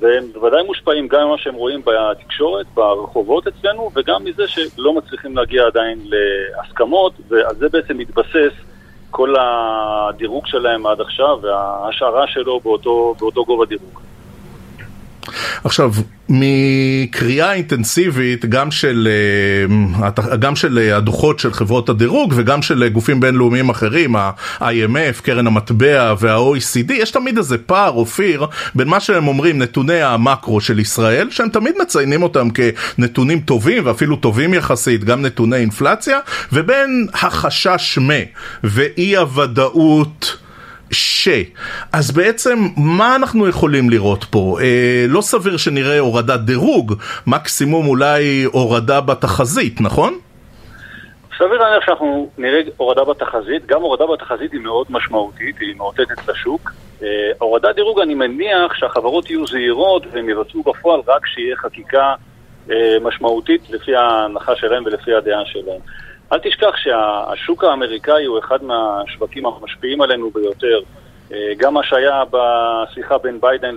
והם 0.00 0.32
בוודאי 0.32 0.62
מושפעים 0.62 1.08
גם 1.08 1.26
ממה 1.28 1.38
שהם 1.38 1.54
רואים 1.54 1.82
בתקשורת, 1.84 2.66
ברחובות 2.74 3.46
אצלנו, 3.46 3.90
וגם 3.94 4.24
מזה 4.24 4.48
שלא 4.48 4.94
מצליחים 4.94 5.36
להגיע 5.36 5.66
עדיין 5.66 5.98
להסכמות, 6.04 7.12
ועל 7.28 7.54
זה 7.54 7.68
בעצם 7.68 7.98
מתבסס 7.98 8.52
כל 9.12 9.34
הדירוג 9.40 10.46
שלהם 10.46 10.86
עד 10.86 11.00
עכשיו 11.00 11.38
וההשערה 11.42 12.26
שלו 12.26 12.60
באותו, 12.60 13.14
באותו 13.20 13.44
גובה 13.44 13.66
דירוג. 13.66 14.00
עכשיו, 15.64 15.92
מקריאה 16.28 17.52
אינטנסיבית 17.52 18.44
גם 18.44 18.70
של, 18.70 19.08
אה, 20.00 20.36
גם 20.36 20.56
של 20.56 20.78
הדוחות 20.78 21.38
של 21.38 21.52
חברות 21.52 21.88
הדירוג 21.88 22.32
וגם 22.36 22.62
של 22.62 22.88
גופים 22.88 23.20
בינלאומיים 23.20 23.70
אחרים, 23.70 24.16
ה-IMF, 24.16 25.22
קרן 25.22 25.46
המטבע 25.46 26.14
וה-OECD, 26.20 26.92
יש 26.92 27.10
תמיד 27.10 27.38
איזה 27.38 27.58
פער, 27.58 27.90
אופיר, 27.90 28.46
בין 28.74 28.88
מה 28.88 29.00
שהם 29.00 29.28
אומרים, 29.28 29.58
נתוני 29.58 30.02
המקרו 30.02 30.60
של 30.60 30.78
ישראל, 30.78 31.28
שהם 31.30 31.48
תמיד 31.48 31.74
מציינים 31.82 32.22
אותם 32.22 32.48
כנתונים 32.50 33.40
טובים 33.40 33.86
ואפילו 33.86 34.16
טובים 34.16 34.54
יחסית, 34.54 35.04
גם 35.04 35.22
נתוני 35.22 35.56
אינפלציה, 35.56 36.18
ובין 36.52 37.06
החשש 37.14 37.98
מ 37.98 38.10
ואי 38.64 39.16
הוודאות 39.16 40.41
ש. 40.92 41.28
אז 41.92 42.10
בעצם 42.10 42.58
מה 42.76 43.16
אנחנו 43.16 43.48
יכולים 43.48 43.90
לראות 43.90 44.24
פה? 44.24 44.58
אה, 44.60 45.04
לא 45.08 45.20
סביר 45.20 45.56
שנראה 45.56 45.98
הורדת 45.98 46.40
דירוג, 46.40 46.94
מקסימום 47.26 47.86
אולי 47.86 48.44
הורדה 48.52 49.00
בתחזית, 49.00 49.80
נכון? 49.80 50.14
סביר 51.38 51.58
להניח 51.62 51.86
שאנחנו 51.86 52.30
נראה 52.38 52.60
הורדה 52.76 53.04
בתחזית, 53.04 53.66
גם 53.66 53.82
הורדה 53.82 54.04
בתחזית 54.12 54.52
היא 54.52 54.60
מאוד 54.60 54.86
משמעותית, 54.90 55.56
היא 55.60 55.76
מאותתת 55.76 56.28
לשוק. 56.28 56.70
אה, 57.02 57.08
הורדת 57.38 57.74
דירוג 57.74 58.00
אני 58.00 58.14
מניח 58.14 58.74
שהחברות 58.74 59.30
יהיו 59.30 59.46
זהירות 59.46 60.02
והם 60.12 60.28
יבצעו 60.28 60.62
בפועל 60.62 61.00
רק 61.06 61.22
כשיהיה 61.24 61.56
חקיקה 61.56 62.14
אה, 62.70 62.96
משמעותית 63.00 63.70
לפי 63.70 63.96
ההנחה 63.96 64.56
שלהם 64.56 64.84
ולפי 64.86 65.14
הדעה 65.14 65.42
שלהם. 65.46 65.80
אל 66.32 66.38
תשכח 66.38 66.76
שהשוק 66.76 67.64
האמריקאי 67.64 68.24
הוא 68.24 68.38
אחד 68.38 68.64
מהשווקים 68.64 69.46
המשפיעים 69.46 70.00
עלינו 70.00 70.30
ביותר. 70.30 70.80
אה, 71.32 71.52
גם 71.56 71.74
מה 71.74 71.80
שהיה 71.84 72.22
בשיחה 72.30 73.18
בין 73.18 73.40
ביידן 73.40 73.76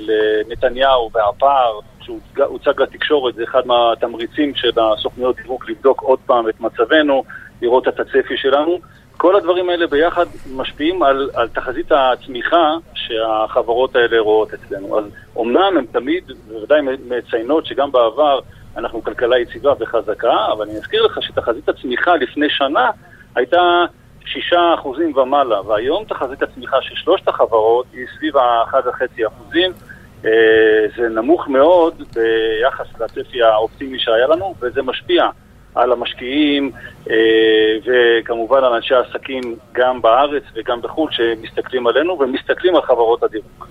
לנתניהו 0.00 1.10
והפער 1.14 1.80
שהוצג 2.00 2.82
לתקשורת 2.82 3.34
זה 3.34 3.44
אחד 3.44 3.66
מהתמריצים 3.66 4.54
של 4.54 4.70
הסוכניות 4.80 5.36
דירוג 5.36 5.64
לבדוק 5.68 6.02
עוד 6.02 6.18
פעם 6.26 6.48
את 6.48 6.60
מצבנו, 6.60 7.24
לראות 7.62 7.88
את 7.88 8.00
הצפי 8.00 8.36
שלנו. 8.36 8.78
כל 9.16 9.36
הדברים 9.36 9.68
האלה 9.68 9.86
ביחד 9.86 10.26
משפיעים 10.56 11.02
על, 11.02 11.30
על 11.34 11.48
תחזית 11.48 11.92
הצמיחה 11.92 12.76
שהחברות 12.94 13.96
האלה 13.96 14.20
רואות 14.20 14.54
אצלנו. 14.54 14.98
אז 14.98 15.04
אומנם 15.36 15.78
הן 15.78 15.86
תמיד, 15.92 16.24
בוודאי 16.48 16.80
מציינות 17.08 17.66
שגם 17.66 17.92
בעבר 17.92 18.40
אנחנו 18.76 19.02
כלכלה 19.04 19.38
יציבה 19.38 19.72
וחזקה, 19.80 20.46
אבל 20.52 20.64
אני 20.64 20.76
אזכיר 20.76 21.02
לך 21.02 21.22
שתחזית 21.22 21.68
הצמיחה 21.68 22.16
לפני 22.16 22.50
שנה 22.50 22.90
הייתה 23.34 23.84
שישה 24.26 24.74
אחוזים 24.74 25.16
ומעלה, 25.16 25.60
והיום 25.60 26.04
תחזית 26.04 26.42
הצמיחה 26.42 26.76
של 26.82 26.94
שלושת 26.94 27.28
החברות 27.28 27.86
היא 27.92 28.06
סביב 28.16 28.36
ה-1.5 28.36 29.26
אחוזים. 29.26 29.72
זה 30.96 31.08
נמוך 31.10 31.48
מאוד 31.48 32.02
ביחס 32.14 32.86
לצפי 33.00 33.42
האופטימי 33.42 33.98
שהיה 33.98 34.26
לנו, 34.26 34.54
וזה 34.60 34.82
משפיע 34.82 35.28
על 35.74 35.92
המשקיעים 35.92 36.72
וכמובן 37.86 38.64
על 38.64 38.72
אנשי 38.72 38.94
העסקים 38.94 39.56
גם 39.72 40.02
בארץ 40.02 40.42
וגם 40.54 40.82
בחו"ל 40.82 41.10
שמסתכלים 41.10 41.86
עלינו 41.86 42.18
ומסתכלים 42.20 42.76
על 42.76 42.82
חברות 42.82 43.22
הדירוג. 43.22 43.66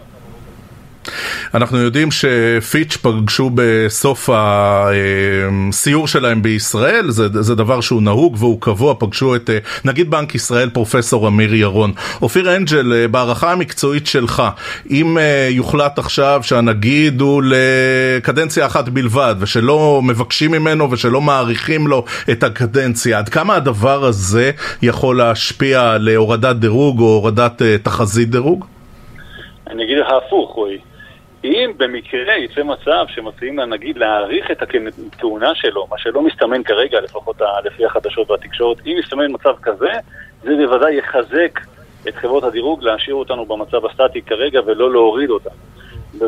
אנחנו 1.56 1.78
יודעים 1.78 2.10
שפיץ' 2.12 2.98
פגשו 2.98 3.50
בסוף 3.56 4.30
הסיור 4.34 6.08
שלהם 6.08 6.42
בישראל, 6.42 7.10
זה, 7.10 7.44
זה 7.44 7.56
דבר 7.56 7.82
שהוא 7.82 8.02
נהוג 8.02 8.36
והוא 8.40 8.62
קבוע, 8.62 8.94
פגשו 9.00 9.36
את 9.36 9.50
נגיד 9.86 10.12
בנק 10.12 10.36
ישראל 10.36 10.70
פרופסור 10.70 11.28
אמיר 11.28 11.54
ירון. 11.54 11.92
אופיר 12.22 12.56
אנג'ל, 12.56 13.08
בהערכה 13.08 13.52
המקצועית 13.52 14.08
שלך, 14.08 14.44
אם 14.90 15.18
יוחלט 15.50 16.00
עכשיו 16.00 16.40
שהנגיד 16.44 17.22
הוא 17.22 17.44
לקדנציה 17.46 18.66
אחת 18.66 18.90
בלבד 18.90 19.36
ושלא 19.40 20.02
מבקשים 20.04 20.52
ממנו 20.52 20.92
ושלא 20.92 21.22
מעריכים 21.22 21.88
לו 21.88 22.06
את 22.32 22.44
הקדנציה, 22.44 23.18
עד 23.18 23.30
כמה 23.30 23.56
הדבר 23.56 24.06
הזה 24.06 24.52
יכול 24.82 25.18
להשפיע 25.18 25.98
להורדת 26.00 26.56
דירוג 26.56 27.00
או 27.00 27.06
הורדת 27.06 27.62
תחזית 27.84 28.30
דירוג? 28.30 28.66
אני 29.68 29.84
אגיד 29.84 29.98
לך 29.98 30.08
הפוך, 30.08 30.52
רועי. 30.56 30.95
אם 31.46 31.72
במקרה 31.78 32.38
יצא 32.38 32.64
מצב 32.64 33.06
שמציעים 33.08 33.60
לנגיד 33.60 33.98
להאריך 33.98 34.52
את 34.52 34.62
הכהונה 34.62 35.56
שלו, 35.56 35.88
מה 35.92 35.98
שלא 35.98 36.22
מסתמן 36.22 36.64
כרגע, 36.64 37.00
לפחות 37.02 37.42
לפי 37.64 37.86
החדשות 37.86 38.32
והתקשורת, 38.32 38.78
אם 38.86 38.96
מסתמן 39.00 39.32
מצב 39.32 39.54
כזה, 39.62 39.92
זה 40.44 40.52
בוודאי 40.56 40.96
יחזק 40.96 41.60
את 42.08 42.16
חברות 42.16 42.44
הדירוג 42.44 42.84
להשאיר 42.84 43.16
אותנו 43.16 43.46
במצב 43.46 43.86
הסטטי 43.86 44.22
כרגע 44.22 44.62
ולא 44.66 44.92
להוריד 44.92 45.30
אותה. 45.30 45.50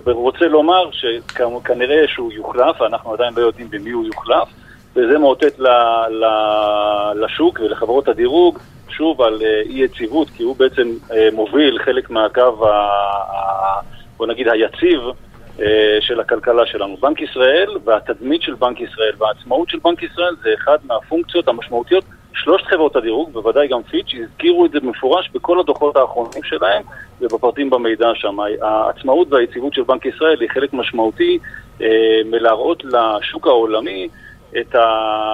ורוצה 0.05 0.45
לומר 0.45 0.89
שכנראה 0.91 2.07
שהוא 2.07 2.31
יוחלף, 2.31 2.81
אנחנו 2.81 3.13
עדיין 3.13 3.33
לא 3.37 3.41
יודעים 3.41 3.69
במי 3.69 3.89
הוא 3.89 4.05
יוחלף, 4.05 4.47
וזה 4.95 5.17
מאותת 5.17 5.59
לשוק 7.15 7.59
ולחברות 7.59 8.07
הדירוג 8.07 8.59
שוב 8.89 9.21
על 9.21 9.41
אי 9.41 9.83
יציבות, 9.83 10.29
כי 10.29 10.43
הוא 10.43 10.55
בעצם 10.55 10.87
מוביל 11.33 11.79
חלק 11.85 12.09
מהקו. 12.09 12.65
בוא 14.17 14.27
נגיד, 14.27 14.47
היציב 14.47 14.99
אה, 15.59 15.97
של 16.01 16.19
הכלכלה 16.19 16.65
שלנו. 16.65 16.97
בנק 16.97 17.21
ישראל 17.21 17.77
והתדמית 17.85 18.41
של 18.41 18.53
בנק 18.53 18.81
ישראל 18.81 19.13
והעצמאות 19.17 19.69
של 19.69 19.79
בנק 19.83 20.03
ישראל 20.03 20.35
זה 20.43 20.49
אחד 20.63 20.77
מהפונקציות 20.83 21.47
המשמעותיות. 21.47 22.03
שלושת 22.33 22.65
חברות 22.65 22.95
הדירוג, 22.95 23.33
בוודאי 23.33 23.67
גם 23.67 23.83
פיץ', 23.83 24.13
הזכירו 24.23 24.65
את 24.65 24.71
זה 24.71 24.79
במפורש 24.79 25.29
בכל 25.33 25.59
הדוחות 25.59 25.95
האחרונים 25.95 26.43
שלהם 26.43 26.83
ובפרטים 27.21 27.69
במידע 27.69 28.11
שם. 28.15 28.37
העצמאות 28.61 29.33
והיציבות 29.33 29.73
של 29.73 29.81
בנק 29.83 30.05
ישראל 30.05 30.41
היא 30.41 30.49
חלק 30.49 30.73
משמעותי 30.73 31.39
אה, 31.81 31.87
מלהראות 32.25 32.83
לשוק 32.83 33.47
העולמי 33.47 34.07
את 34.59 34.75
ה... 34.75 34.79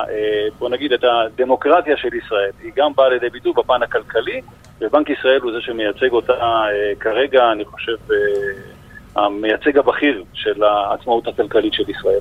אה, 0.09 0.47
בוא 0.59 0.69
נגיד, 0.69 0.93
את 0.93 1.03
הדמוקרטיה 1.03 1.97
של 1.97 2.13
ישראל. 2.13 2.51
היא 2.63 2.71
גם 2.75 2.91
באה 2.95 3.09
לידי 3.09 3.29
ביטוי 3.29 3.53
בפן 3.57 3.83
הכלכלי, 3.83 4.41
ובנק 4.81 5.09
ישראל 5.09 5.41
הוא 5.41 5.51
זה 5.51 5.61
שמייצג 5.61 6.11
אותה 6.11 6.63
כרגע, 6.99 7.51
אני 7.51 7.65
חושב, 7.65 7.95
המייצג 9.15 9.77
הבכיר 9.77 10.23
של 10.33 10.63
העצמאות 10.63 11.27
הכלכלית 11.27 11.73
של 11.73 11.89
ישראל. 11.89 12.19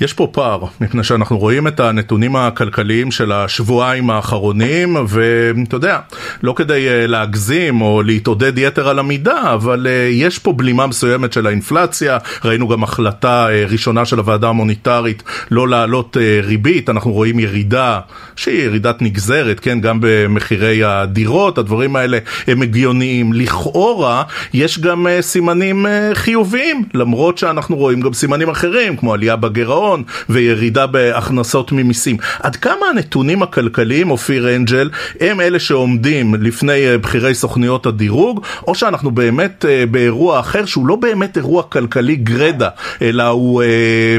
יש 0.00 0.12
פה 0.12 0.28
פער, 0.32 0.64
מפני 0.80 1.04
שאנחנו 1.04 1.38
רואים 1.38 1.66
את 1.66 1.80
הנתונים 1.80 2.36
הכלכליים 2.36 3.10
של 3.10 3.32
השבועיים 3.32 4.10
האחרונים, 4.10 4.96
ואתה 5.08 5.76
יודע, 5.76 5.98
לא 6.42 6.52
כדי 6.56 6.88
אה, 6.88 7.06
להגזים 7.06 7.80
או 7.80 8.02
להתעודד 8.02 8.58
יתר 8.58 8.88
על 8.88 8.98
המידה, 8.98 9.54
אבל 9.54 9.86
אה, 9.86 10.08
יש 10.12 10.38
פה 10.38 10.52
בלימה 10.52 10.86
מסוימת 10.86 11.32
של 11.32 11.46
האינפלציה, 11.46 12.18
ראינו 12.44 12.68
גם 12.68 12.82
החלטה 12.82 13.46
אה, 13.50 13.64
ראשונה 13.68 14.04
של 14.04 14.18
הוועדה 14.18 14.48
המוניטרית 14.48 15.22
לא 15.50 15.68
להעלות 15.68 16.16
ריבית, 16.42 16.90
אנחנו 16.90 17.12
רואים 17.12 17.38
ירידה 17.38 18.00
שהיא 18.36 18.62
ירידת 18.62 19.02
נגזרת, 19.02 19.60
כן, 19.60 19.80
גם 19.80 19.98
במחירי 20.00 20.84
הדירות, 20.84 21.58
הדברים 21.58 21.96
האלה 21.96 22.18
הם 22.46 22.62
הגיוניים. 22.62 23.32
לכאורה, 23.32 24.22
יש 24.54 24.78
גם 24.78 25.06
סימנים 25.20 25.86
חיוביים, 26.14 26.84
למרות 26.94 27.38
שאנחנו 27.38 27.76
רואים 27.76 28.00
גם 28.00 28.12
סימנים 28.12 28.48
אחרים, 28.48 28.96
כמו 28.96 29.14
עלייה 29.14 29.36
בגירעון 29.48 30.02
וירידה 30.28 30.86
בהכנסות 30.86 31.72
ממיסים. 31.72 32.16
עד 32.42 32.56
כמה 32.56 32.86
הנתונים 32.86 33.42
הכלכליים, 33.42 34.10
אופיר 34.10 34.56
אנג'ל, 34.56 34.90
הם 35.20 35.40
אלה 35.40 35.58
שעומדים 35.58 36.34
לפני 36.40 36.86
אה, 36.86 36.98
בכירי 36.98 37.34
סוכניות 37.34 37.86
הדירוג, 37.86 38.44
או 38.66 38.74
שאנחנו 38.74 39.10
באמת 39.10 39.64
אה, 39.64 39.84
באירוע 39.90 40.40
אחר 40.40 40.64
שהוא 40.64 40.86
לא 40.86 40.96
באמת 40.96 41.36
אירוע 41.36 41.62
כלכלי 41.62 42.16
גרדה, 42.16 42.68
אלא 43.02 43.22
הוא, 43.22 43.62
אה, 43.62 44.16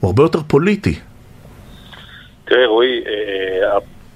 הוא 0.00 0.08
הרבה 0.08 0.22
יותר 0.22 0.40
פוליטי. 0.46 0.94
תראה 2.44 2.66
רועי, 2.66 3.00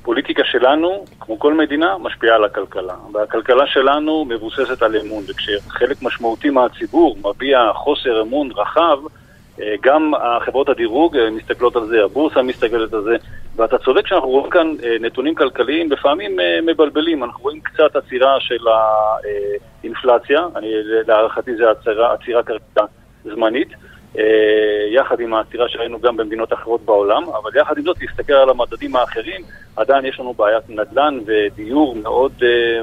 הפוליטיקה 0.07 0.43
שלנו, 0.45 1.05
כמו 1.21 1.39
כל 1.39 1.55
מדינה, 1.55 1.95
משפיעה 2.03 2.37
על 2.37 2.45
הכלכלה. 2.45 2.95
והכלכלה 3.13 3.67
שלנו 3.67 4.25
מבוססת 4.25 4.83
על 4.83 4.97
אמון, 4.97 5.25
וכשחלק 5.29 6.03
משמעותי 6.03 6.51
מהציבור 6.51 7.17
מביע 7.25 7.59
חוסר 7.75 8.23
אמון 8.23 8.51
רחב, 8.57 8.99
גם 9.81 10.13
החברות 10.15 10.69
הדירוג 10.69 11.17
אה, 11.17 11.31
מסתכלות 11.31 11.77
על 11.77 11.87
זה, 11.87 12.05
הבורסה 12.05 12.43
מסתכלת 12.43 12.95
על 12.95 13.03
זה, 13.03 13.17
ואתה 13.57 13.79
צודק 13.79 14.07
שאנחנו 14.07 14.29
רואים 14.29 14.51
כאן 14.51 14.75
אה, 14.85 14.97
נתונים 15.01 15.35
כלכליים 15.35 15.93
לפעמים 15.93 16.39
מבלבלים, 16.67 17.25
אנחנו 17.25 17.43
רואים 17.43 17.61
קצת 17.61 17.97
עצירה 17.97 18.41
של 18.41 18.67
האינפלציה, 18.69 20.41
אני, 20.57 20.73
להערכתי 21.07 21.57
זו 21.57 21.69
עצירה, 21.69 22.13
עצירה 22.13 22.43
כרגע 22.43 22.85
זמנית, 23.25 23.69
יחד 24.91 25.21
עם 25.21 25.35
העצירה 25.35 25.69
שראינו 25.69 26.01
גם 26.01 26.17
במדינות 26.17 26.53
אחרות 26.53 26.81
בעולם, 26.85 27.23
אבל 27.23 27.51
יחד 27.61 27.79
עם 27.79 27.85
זאת, 27.85 27.97
להסתכל 28.03 28.33
על 28.33 28.51
המדדים 28.51 28.97
האחרים, 28.97 29.41
עדיין 29.77 30.05
יש 30.05 30.21
לנו 30.21 30.35
בעיית 30.35 30.65
נדל"ן 30.69 31.19
ודיור 31.27 31.97
מאוד 31.97 32.33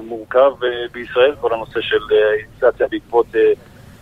מורכב 0.03 0.51
בישראל, 0.91 1.35
כל 1.41 1.53
הנושא 1.53 1.81
של 1.81 2.01
אינפלציה 2.39 2.87
בעקבות 2.91 3.25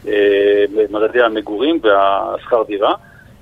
אה, 0.08 0.66
מדדי 0.90 1.22
המגורים 1.22 1.80
והשכר 1.84 2.64
דירה. 2.64 2.94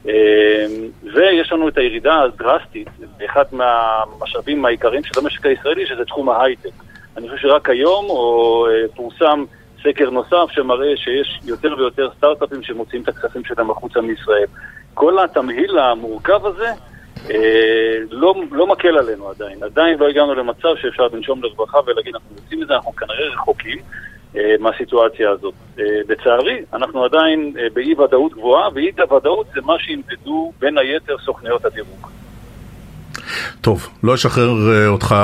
אה, 0.08 0.66
ויש 1.14 1.52
לנו 1.52 1.68
את 1.68 1.78
הירידה 1.78 2.22
הדרסטית 2.22 2.88
באחד 3.18 3.44
מהמשאבים 3.52 4.66
העיקריים 4.66 5.04
של 5.04 5.20
המשק 5.20 5.46
הישראלי, 5.46 5.86
שזה 5.86 6.06
תחום 6.06 6.30
ההייטק. 6.30 6.70
אני 7.18 7.30
חושב 7.30 7.42
שרק 7.42 7.70
היום 7.70 8.06
או 8.10 8.68
אה, 8.70 8.88
פורסם 8.96 9.44
סקר 9.84 10.10
נוסף 10.10 10.52
שמראה 10.52 10.98
שיש 10.98 11.40
יותר 11.46 11.76
ויותר 11.78 12.10
סטארט-אפים 12.18 12.64
שמוציאים 12.64 13.04
את 13.04 13.08
הכספים 13.08 13.44
שלהם 13.46 13.72
החוצה 13.72 14.02
מישראל. 14.02 14.46
כל 14.94 15.24
התמהיל 15.24 15.80
המורכב 15.80 16.46
הזה 16.46 16.72
לא, 18.12 18.36
לא 18.52 18.68
מקל 18.68 18.98
עלינו 18.98 19.30
עדיין. 19.30 19.64
עדיין 19.64 20.00
לא 20.00 20.08
הגענו 20.08 20.36
למצב 20.36 20.70
שאפשר 20.82 21.08
לנשום 21.14 21.44
לרווחה 21.44 21.78
ולהגיד 21.88 22.16
אנחנו 22.16 22.36
יוצאים 22.36 22.60
מזה, 22.60 22.76
אנחנו 22.76 22.96
כנראה 22.96 23.34
רחוקים. 23.34 23.78
אה, 24.36 24.56
מהסיטואציה 24.60 25.30
הזאת. 25.32 25.54
אה, 25.80 25.84
לצערי, 26.10 26.62
אנחנו 26.74 27.04
עדיין 27.04 27.54
אה, 27.60 27.68
באי 27.74 27.94
ודאות 27.94 28.34
גבוהה, 28.34 28.70
ואי 28.74 28.92
הוודאות 29.00 29.48
זה 29.56 29.62
מה 29.62 29.80
שימדדו 29.80 30.52
בין 30.60 30.78
היתר 30.78 31.18
סוכניות 31.18 31.66
הדירוג. 31.66 32.19
טוב, 33.62 33.88
לא 34.04 34.16
אשחרר 34.16 34.88
אותך 34.88 35.16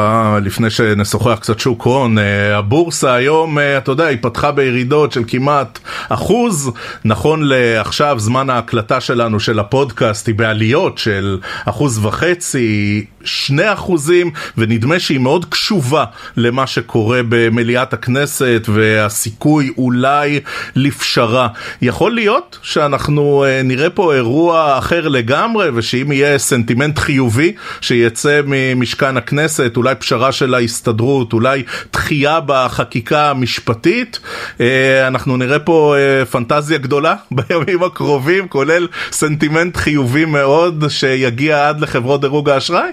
לפני 0.41 0.69
שנשוחח 0.69 1.37
קצת 1.41 1.59
שוק 1.59 1.83
הון. 1.83 2.17
הבורסה 2.53 3.13
היום, 3.13 3.57
אתה 3.77 3.91
יודע, 3.91 4.05
היא 4.05 4.17
פתחה 4.21 4.51
בירידות 4.51 5.11
של 5.11 5.23
כמעט 5.27 5.79
אחוז. 6.09 6.71
נכון 7.05 7.39
לעכשיו, 7.43 8.19
זמן 8.19 8.49
ההקלטה 8.49 9.01
שלנו, 9.01 9.39
של 9.39 9.59
הפודקאסט, 9.59 10.27
היא 10.27 10.35
בעליות 10.35 10.97
של 10.97 11.39
אחוז 11.65 12.05
וחצי. 12.05 13.05
שני 13.25 13.73
אחוזים, 13.73 14.31
ונדמה 14.57 14.99
שהיא 14.99 15.19
מאוד 15.19 15.45
קשובה 15.45 16.05
למה 16.37 16.67
שקורה 16.67 17.21
במליאת 17.29 17.93
הכנסת 17.93 18.61
והסיכוי 18.67 19.73
אולי 19.77 20.39
לפשרה. 20.75 21.47
יכול 21.81 22.15
להיות 22.15 22.59
שאנחנו 22.61 23.45
אה, 23.47 23.61
נראה 23.63 23.89
פה 23.89 24.13
אירוע 24.15 24.77
אחר 24.77 25.07
לגמרי, 25.07 25.69
ושאם 25.75 26.11
יהיה 26.11 26.37
סנטימנט 26.37 26.99
חיובי 26.99 27.53
שיצא 27.95 28.41
ממשכן 28.45 29.17
הכנסת, 29.17 29.77
אולי 29.77 29.95
פשרה 29.95 30.31
של 30.31 30.53
ההסתדרות, 30.53 31.33
אולי 31.33 31.63
דחייה 31.93 32.39
בחקיקה 32.45 33.29
המשפטית, 33.29 34.19
אה, 34.61 35.07
אנחנו 35.07 35.37
נראה 35.37 35.59
פה 35.59 35.95
אה, 35.97 36.25
פנטזיה 36.25 36.77
גדולה 36.77 37.15
בימים 37.35 37.83
הקרובים, 37.83 38.47
כולל 38.47 38.87
סנטימנט 39.11 39.77
חיובי 39.77 40.25
מאוד 40.25 40.83
שיגיע 40.89 41.69
עד 41.69 41.79
לחברות 41.81 42.21
דירוג 42.21 42.49
האשראי? 42.49 42.91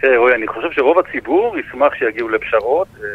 תראה, 0.00 0.18
רועי, 0.18 0.34
אני 0.34 0.46
חושב 0.46 0.68
שרוב 0.72 0.98
הציבור 0.98 1.56
ישמח 1.58 1.94
שיגיעו 1.98 2.28
לפשרות 2.28 2.88
אה, 3.02 3.08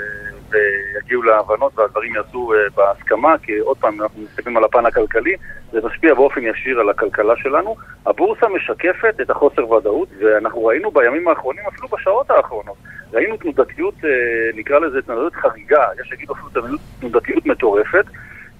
ויגיעו 0.51 1.23
להבנות 1.23 1.79
והדברים 1.79 2.15
יעשו 2.15 2.53
אה, 2.53 2.57
בהסכמה, 2.75 3.37
כי 3.37 3.57
עוד 3.57 3.77
פעם, 3.77 4.01
אנחנו 4.01 4.21
מסתכלים 4.21 4.57
על 4.57 4.63
הפן 4.63 4.85
הכלכלי, 4.85 5.35
זה 5.71 5.79
משפיע 5.83 6.13
באופן 6.13 6.41
ישיר 6.43 6.79
על 6.79 6.89
הכלכלה 6.89 7.33
שלנו. 7.37 7.75
הבורסה 8.05 8.47
משקפת 8.47 9.15
את 9.21 9.29
החוסר 9.29 9.71
ודאות, 9.71 10.09
ואנחנו 10.19 10.65
ראינו 10.65 10.91
בימים 10.91 11.27
האחרונים, 11.27 11.63
אפילו 11.67 11.87
בשעות 11.87 12.31
האחרונות, 12.31 12.77
ראינו 13.13 13.37
תנודתיות, 13.37 13.95
אה, 14.03 14.09
נקרא 14.55 14.79
לזה 14.79 15.01
תנודתיות 15.01 15.35
חריגה, 15.35 15.83
יש 16.01 16.07
שיגידו 16.07 16.33
אפילו 16.33 16.77
תנודתיות 16.99 17.45
מטורפת. 17.45 18.05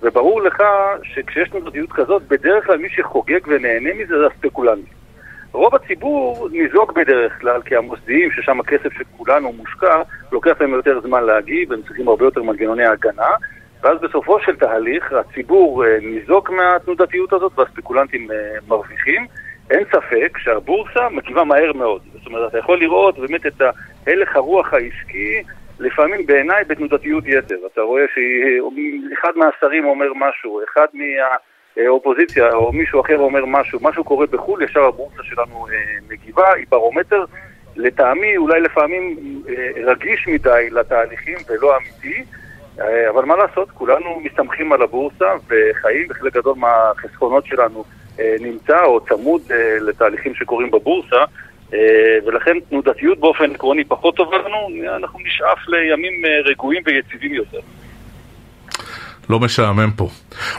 וברור 0.02 0.42
לך 0.42 0.64
שכשיש 1.04 1.50
תנודתיות 1.50 1.92
כזאת, 1.92 2.22
בדרך 2.28 2.66
כלל 2.66 2.78
מי 2.78 2.90
שחוגג 2.90 3.40
ונהנה 3.48 3.90
מזה 3.94 4.20
זה 4.20 4.28
הספקולנטים. 4.28 4.99
רוב 5.52 5.76
הציבור 5.76 6.50
ניזוק 6.52 6.92
בדרך 6.92 7.42
כלל, 7.42 7.62
כי 7.62 7.76
המוסדיים, 7.76 8.32
ששם 8.32 8.60
הכסף 8.60 8.94
של 8.94 9.04
כולנו 9.18 9.52
מושקע, 9.52 10.02
לוקח 10.32 10.62
להם 10.62 10.74
יותר 10.74 11.02
זמן 11.02 11.24
להגיב, 11.24 11.74
הם 11.74 11.82
צריכים 11.82 12.08
הרבה 12.08 12.26
יותר 12.26 12.44
מנגנוני 12.44 12.86
הגנה, 12.86 13.30
ואז 13.82 14.00
בסופו 14.02 14.40
של 14.40 14.56
תהליך 14.56 15.14
הציבור 15.14 15.86
אה, 15.86 15.98
ניזוק 16.02 16.50
מהתנודתיות 16.50 17.34
הזאת 17.34 17.60
והספקולנטים 17.60 18.32
אה, 18.32 18.36
מרוויחים. 18.68 19.28
אין 19.70 19.84
ספק 19.86 20.38
שהבורסה 20.38 21.10
מגיבה 21.10 21.44
מהר 21.44 21.74
מאוד. 21.74 22.02
זאת 22.14 22.26
אומרת, 22.26 22.50
אתה 22.50 22.58
יכול 22.58 22.80
לראות 22.80 23.20
באמת 23.20 23.46
את 23.46 23.62
הלך 24.08 24.36
הרוח 24.36 24.74
העסקי, 24.74 25.44
לפעמים 25.80 26.26
בעיניי 26.26 26.64
בתנודתיות 26.64 27.24
יתר. 27.28 27.56
אתה 27.74 27.82
רואה 27.82 28.04
שאחד 28.14 29.32
מהשרים 29.36 29.86
אומר 29.86 30.14
משהו, 30.16 30.62
אחד 30.64 30.88
מהאופוזיציה 31.80 32.54
או 32.54 32.72
מישהו 32.72 33.02
אחר 33.02 33.18
אומר 33.18 33.46
משהו, 33.46 33.80
משהו 33.82 34.04
קורה 34.04 34.26
בחו"ל, 34.26 34.64
ישר 34.64 34.84
הבורסה 34.84 35.24
שלנו 35.24 35.68
אה, 35.68 35.74
מגיבה, 36.10 36.54
היא 36.54 36.66
ברומטר. 36.70 37.26
לטעמי, 37.76 38.38
אולי 38.38 38.62
לפעמים 38.62 39.16
רגיש 39.86 40.28
מדי 40.28 40.68
לתהליכים 40.72 41.38
ולא 41.50 41.78
אמיתי. 41.78 42.24
אה, 42.82 43.10
אבל 43.10 43.26
מה 43.26 43.36
לעשות, 43.36 43.72
כולנו 43.72 44.20
מסתמכים 44.24 44.72
על 44.72 44.82
הבורסה 44.82 45.26
וחיים, 45.48 46.08
וחלק 46.10 46.34
גדול 46.34 46.56
מהחסכונות 46.58 47.46
שלנו 47.46 47.84
אה, 48.20 48.36
נמצא 48.40 48.84
או 48.84 49.00
צמוד 49.06 49.42
אה, 49.52 49.78
לתהליכים 49.82 50.36
שקורים 50.36 50.72
בבורסה, 50.72 51.24
ולכן 52.26 52.60
תנודתיות 52.70 53.20
באופן 53.20 53.52
עקרוני 53.52 53.84
פחות 53.84 54.16
טובה 54.16 54.38
לנו, 54.38 54.68
אנחנו 54.96 55.20
נשאף 55.20 55.68
לימים 55.68 56.26
רגועים 56.46 56.82
ויציבים 56.86 57.34
יותר. 57.34 57.60
לא 59.30 59.40
משעמם 59.40 59.92
פה. 59.96 60.10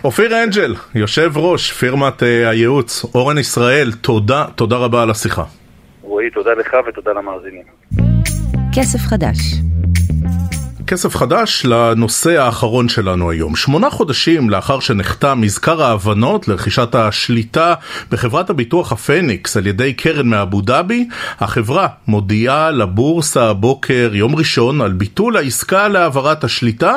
אופיר 0.05 0.45
אנג'ל, 0.45 0.75
יושב 0.95 1.33
ראש 1.37 1.73
פירמת 1.73 2.23
הייעוץ, 2.23 3.05
אורן 3.15 3.39
ישראל, 3.39 3.93
תודה, 3.93 4.45
תודה 4.55 4.77
רבה 4.77 5.03
על 5.03 5.11
השיחה. 5.11 5.45
רועי, 6.03 6.31
תודה 6.31 6.51
לך 6.55 6.77
ותודה 6.89 7.11
למאזינים. 7.13 7.63
כסף 8.75 8.99
חדש 8.99 9.37
כסף 10.91 11.17
חדש 11.17 11.63
לנושא 11.65 12.43
האחרון 12.43 12.89
שלנו 12.89 13.31
היום. 13.31 13.57
שמונה 13.57 13.91
חודשים 13.91 14.51
לאחר 14.51 14.81
שנחתם 14.81 15.41
מזכר 15.41 15.83
ההבנות 15.83 16.49
לרכישת 16.49 16.95
השליטה 16.95 17.75
בחברת 18.11 18.51
הביטוח 18.51 18.93
הפניקס 18.93 19.57
על 19.57 19.67
ידי 19.67 19.93
קרן 19.93 20.29
מאבו 20.29 20.61
דאבי, 20.61 21.09
החברה 21.41 21.87
מודיעה 22.07 22.71
לבורסה 22.71 23.49
הבוקר, 23.51 24.11
יום 24.13 24.37
ראשון, 24.37 24.81
על 24.81 24.93
ביטול 24.93 25.37
העסקה 25.37 25.89
להעברת 25.89 26.45
השליטה. 26.45 26.95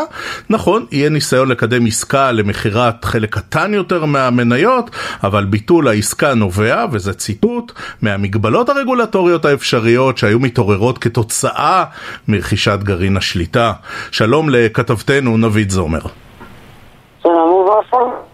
נכון, 0.50 0.86
יהיה 0.92 1.10
ניסיון 1.10 1.48
לקדם 1.48 1.86
עסקה 1.86 2.32
למכירת 2.32 3.06
חלק 3.06 3.36
קטן 3.36 3.74
יותר 3.74 4.06
מהמניות, 4.06 4.90
אבל 5.24 5.46
ביטול 5.46 5.88
העסקה 5.88 6.34
נובע, 6.34 6.86
וזה 6.92 7.14
ציטוט, 7.14 7.72
מהמגבלות 8.02 8.70
הרגולטוריות 8.70 9.46
האפשריות 9.46 10.18
שהיו 10.18 10.40
מתעוררות 10.40 10.98
כתוצאה 10.98 11.84
מרכישת 12.28 12.80
גרעין 12.84 13.18
השליטה. 13.18 13.74
שלום 14.12 14.50
לכתבתנו 14.50 15.38
נבית 15.38 15.69
זומר. 15.69 16.00
שלום 17.24 17.50
וברכה. 17.50 18.34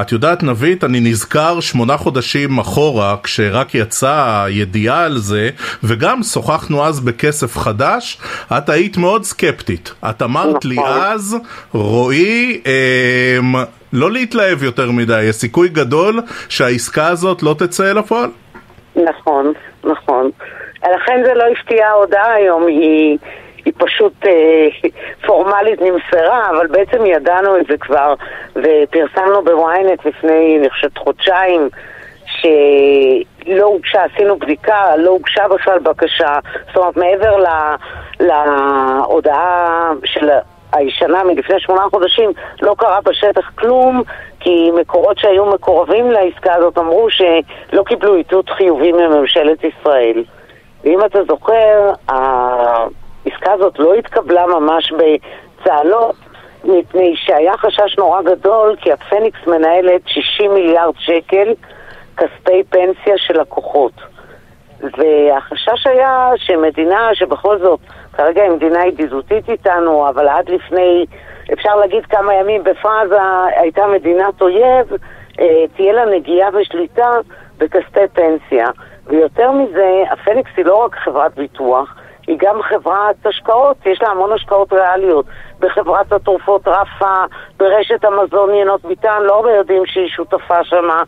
את 0.00 0.12
יודעת, 0.12 0.42
נבית, 0.42 0.84
אני 0.84 1.00
נזכר 1.00 1.60
שמונה 1.60 1.96
חודשים 1.96 2.58
אחורה, 2.58 3.16
כשרק 3.22 3.74
יצאה 3.74 4.44
הידיעה 4.44 5.04
על 5.04 5.18
זה, 5.18 5.50
וגם 5.82 6.22
שוחחנו 6.22 6.84
אז 6.84 7.00
בכסף 7.00 7.56
חדש, 7.56 8.18
את 8.58 8.68
היית 8.68 8.96
מאוד 8.96 9.24
סקפטית. 9.24 9.94
את 10.10 10.22
אמרת 10.22 10.64
לי 10.64 10.76
נכון. 10.76 10.90
אז, 10.90 11.36
רועי, 11.72 12.60
אה, 12.66 13.62
לא 13.92 14.10
להתלהב 14.10 14.62
יותר 14.62 14.90
מדי, 14.90 15.22
יש 15.22 15.36
סיכוי 15.36 15.68
גדול 15.68 16.20
שהעסקה 16.48 17.06
הזאת 17.06 17.42
לא 17.42 17.54
תצא 17.58 17.90
אל 17.90 17.98
הפועל. 17.98 18.30
נכון, 18.96 19.52
נכון. 19.84 20.30
לכן 20.82 21.22
זה 21.24 21.34
לא 21.34 21.44
הפתיע 21.52 21.86
ההודעה 21.86 22.32
היום, 22.32 22.66
היא... 22.66 23.18
היא 23.64 23.72
פשוט 23.78 24.26
אה, 24.26 24.68
פורמלית 25.26 25.80
נמסרה, 25.82 26.50
אבל 26.50 26.66
בעצם 26.66 27.06
ידענו 27.06 27.56
את 27.56 27.66
זה 27.68 27.76
כבר, 27.76 28.14
ופרסמנו 28.56 29.44
בוויינט 29.44 30.06
לפני, 30.06 30.58
אני 30.58 30.70
חושבת, 30.70 30.98
חודשיים, 30.98 31.68
שלא 32.26 33.64
הוגשה, 33.64 34.04
עשינו 34.04 34.38
בדיקה, 34.38 34.96
לא 34.96 35.10
הוגשה 35.10 35.48
בכלל 35.48 35.78
בקשה, 35.78 36.38
זאת 36.66 36.76
אומרת, 36.76 36.96
מעבר 36.96 37.36
ל, 37.36 37.46
להודעה 38.20 39.92
של 40.04 40.28
הישנה 40.72 41.24
מלפני 41.24 41.60
שמונה 41.60 41.82
חודשים, 41.90 42.30
לא 42.62 42.74
קרה 42.78 43.00
בשטח 43.00 43.50
כלום, 43.54 44.02
כי 44.40 44.70
מקורות 44.80 45.18
שהיו 45.18 45.46
מקורבים 45.46 46.10
לעסקה 46.10 46.54
הזאת 46.54 46.78
אמרו 46.78 47.10
שלא 47.10 47.82
קיבלו 47.82 48.14
איתות 48.14 48.50
חיובי 48.50 48.92
מממשלת 48.92 49.58
ישראל. 49.64 50.24
ואם 50.84 51.04
אתה 51.04 51.18
זוכר, 51.28 51.92
העסקה 53.26 53.52
הזאת 53.52 53.78
לא 53.78 53.94
התקבלה 53.94 54.46
ממש 54.46 54.92
בצהלות, 54.92 56.16
מפני 56.64 57.16
שהיה 57.16 57.56
חשש 57.56 57.98
נורא 57.98 58.22
גדול, 58.22 58.76
כי 58.80 58.92
הפניקס 58.92 59.46
מנהלת 59.46 60.02
60 60.06 60.54
מיליארד 60.54 60.94
שקל 60.98 61.52
כספי 62.16 62.62
פנסיה 62.70 63.18
של 63.18 63.40
לקוחות. 63.40 63.92
והחשש 64.80 65.86
היה 65.86 66.30
שמדינה 66.36 67.14
שבכל 67.14 67.58
זאת, 67.58 67.80
כרגע 68.12 68.42
היא 68.42 68.50
מדינה 68.50 68.86
ידידותית 68.86 69.50
איתנו, 69.50 70.08
אבל 70.08 70.28
עד 70.28 70.48
לפני, 70.48 71.06
אפשר 71.52 71.76
להגיד 71.76 72.06
כמה 72.06 72.34
ימים 72.34 72.64
בפרזה, 72.64 73.18
הייתה 73.56 73.86
מדינת 73.86 74.42
אויב, 74.42 74.86
אה, 75.40 75.64
תהיה 75.76 75.92
לה 75.92 76.04
נגיעה 76.04 76.48
ושליטה 76.52 77.10
בכספי 77.58 78.08
פנסיה. 78.12 78.66
ויותר 79.06 79.52
מזה, 79.52 80.02
הפניקס 80.10 80.50
היא 80.56 80.64
לא 80.64 80.76
רק 80.76 80.94
חברת 80.94 81.34
ביטוח, 81.34 81.96
היא 82.26 82.36
גם 82.40 82.62
חברת 82.62 83.26
השקעות, 83.26 83.76
יש 83.86 84.02
לה 84.02 84.08
המון 84.08 84.32
השקעות 84.32 84.72
ריאליות. 84.72 85.26
בחברת 85.60 86.12
התרופות 86.12 86.68
רפה, 86.68 87.24
ברשת 87.56 88.04
המזון 88.04 88.54
ינות 88.54 88.84
ביטן, 88.84 89.22
לא 89.22 89.36
הרבה 89.36 89.52
יודעים 89.52 89.82
שהיא 89.86 90.08
שותפה 90.08 90.64
שמה. 90.64 91.02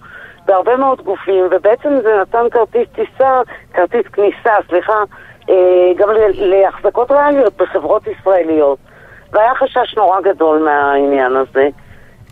בהרבה 0.46 0.76
מאוד 0.76 1.00
גופים, 1.00 1.44
ובעצם 1.50 1.88
זה 2.02 2.16
נתן 2.20 2.50
כרטיס 2.50 2.88
טיסה, 2.94 3.40
כרטיס 3.74 4.06
כניסה, 4.12 4.54
סליחה, 4.68 5.02
אה, 5.50 5.92
גם 5.96 6.08
להחזקות 6.34 7.10
ריאליות 7.10 7.56
בחברות 7.56 8.02
ישראליות. 8.06 8.78
והיה 9.32 9.54
חשש 9.54 9.96
נורא 9.96 10.20
גדול 10.20 10.58
מהעניין 10.58 11.36
הזה. 11.36 11.68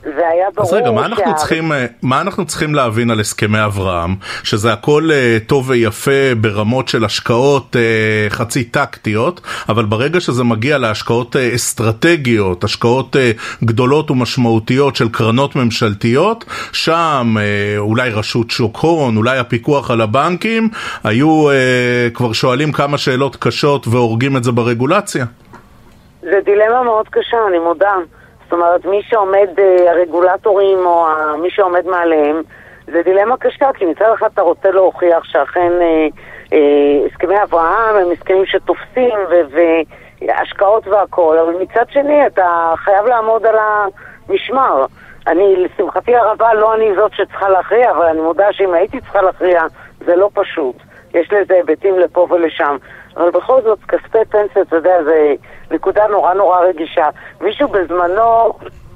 והיה 0.07 0.47
ברור... 0.55 0.69
אז 0.69 0.73
רגע, 0.75 0.91
מה 0.91 1.07
אנחנו, 1.07 1.25
שה... 1.25 1.35
צריכים, 1.35 1.73
אה, 1.73 1.87
מה 2.03 2.21
אנחנו 2.21 2.47
צריכים 2.47 2.75
להבין 2.75 3.11
על 3.11 3.21
הסכמי 3.21 3.65
אברהם? 3.65 4.15
שזה 4.43 4.73
הכל 4.73 5.09
uh, 5.11 5.49
טוב 5.49 5.71
ויפה 5.71 6.35
ברמות 6.41 6.89
של 6.89 7.05
השקעות 7.05 7.77
uh, 7.77 8.31
חצי 8.31 8.65
טקטיות, 8.65 9.41
אבל 9.69 9.85
ברגע 9.85 10.21
שזה 10.21 10.45
מגיע 10.45 10.79
להשקעות 10.79 11.37
uh, 11.37 11.55
אסטרטגיות, 11.55 12.65
השקעות 12.65 13.17
uh, 13.17 13.65
גדולות 13.65 14.11
ומשמעותיות 14.11 14.97
של 14.97 15.09
קרנות 15.09 15.57
ממשלתיות, 15.57 16.45
שם 16.73 17.35
uh, 17.37 17.79
אולי 17.79 18.11
רשות 18.11 18.51
שוק 18.51 18.77
הון, 18.77 19.17
אולי 19.17 19.39
הפיקוח 19.39 19.91
על 19.91 20.01
הבנקים, 20.01 20.69
היו 21.05 21.51
uh, 21.51 22.15
כבר 22.15 22.33
שואלים 22.33 22.73
כמה 22.73 22.99
שאלות 22.99 23.37
קשות 23.37 23.89
והורגים 23.89 24.37
את 24.37 24.45
זה 24.45 24.53
ברגולציה. 24.53 25.25
זה 26.21 26.41
דילמה 26.45 26.83
מאוד 26.83 27.09
קשה, 27.09 27.37
אני 27.49 27.59
מודה. 27.59 27.95
זאת 28.45 28.53
אומרת, 28.53 28.85
מי 28.85 29.03
שעומד, 29.03 29.49
אה, 29.59 29.91
הרגולטורים 29.91 30.79
או 30.87 31.07
מי 31.43 31.51
שעומד 31.51 31.87
מעליהם, 31.87 32.43
זה 32.87 33.03
דילמה 33.03 33.37
קשה, 33.37 33.71
כי 33.75 33.85
מצד 33.85 34.13
אחד 34.15 34.29
אתה 34.35 34.43
רוצה 34.43 34.71
להוכיח 34.71 35.25
שאכן 35.25 35.73
אה, 35.81 36.07
אה, 36.53 37.07
הסכמי 37.07 37.43
אברהם 37.43 37.97
הם 37.97 38.11
הסכמים 38.13 38.47
שתופסים 38.47 39.15
והשקעות 40.21 40.87
והכול, 40.87 41.39
אבל 41.39 41.55
מצד 41.61 41.85
שני 41.91 42.27
אתה 42.27 42.73
חייב 42.77 43.07
לעמוד 43.07 43.47
על 43.47 43.57
המשמר. 43.59 44.87
אני, 45.27 45.57
לשמחתי 45.57 46.17
הרבה, 46.17 46.55
לא 46.55 46.75
אני 46.75 46.95
זאת 46.97 47.13
שצריכה 47.15 47.49
להכריע, 47.49 47.91
אבל 47.91 48.05
אני 48.05 48.21
מודה 48.21 48.53
שאם 48.53 48.75
הייתי 48.75 49.01
צריכה 49.01 49.23
להכריע, 49.23 49.63
זה 50.07 50.17
לא 50.17 50.31
פשוט. 50.35 50.77
יש 51.15 51.33
לזה 51.33 51.55
היבטים 51.55 51.99
לפה 51.99 52.27
ולשם. 52.31 52.77
אבל 53.17 53.31
בכל 53.31 53.63
זאת, 53.63 53.79
כספי 53.89 54.25
פנסיה, 54.29 54.63
אתה 54.63 54.77
יודע, 54.77 55.03
זה 55.05 55.35
נקודה 55.71 56.07
נורא 56.07 56.35
נורא 56.35 56.61
רגישה. 56.61 57.09
מישהו 57.41 57.69
בזמנו 57.69 58.53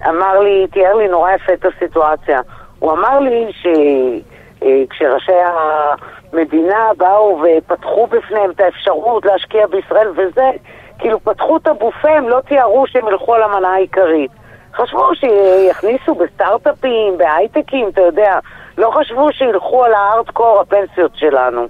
אמר 0.09 0.41
לי, 0.41 0.67
תיאר 0.67 0.95
לי 0.95 1.09
נורא 1.09 1.33
יפה 1.33 1.53
את 1.53 1.65
הסיטואציה. 1.65 2.41
הוא 2.79 2.93
אמר 2.93 3.19
לי 3.21 3.47
שכשראשי 3.53 5.33
אה, 5.33 5.95
המדינה 6.33 6.91
באו 6.97 7.43
ופתחו 7.43 8.07
בפניהם 8.07 8.51
את 8.51 8.61
האפשרות 8.61 9.25
להשקיע 9.25 9.67
בישראל 9.67 10.09
וזה, 10.17 10.51
כאילו 10.99 11.21
פתחו 11.21 11.57
את 11.57 11.67
הבופה, 11.67 12.11
הם 12.11 12.29
לא 12.29 12.41
תיארו 12.41 12.87
שהם 12.87 13.09
ילכו 13.09 13.35
על 13.35 13.43
המנה 13.43 13.69
העיקרית. 13.69 14.31
חשבו 14.75 15.15
שיכניסו 15.15 16.15
בסטארט-אפים, 16.15 17.19
בהייטקים, 17.19 17.89
אתה 17.89 18.01
יודע, 18.01 18.39
לא 18.79 18.91
חשבו 18.91 19.33
שילכו 19.33 19.85
על 19.85 19.95
הארדקור 19.95 20.61
הפנסיות 20.61 21.13
שלנו. 21.15 21.67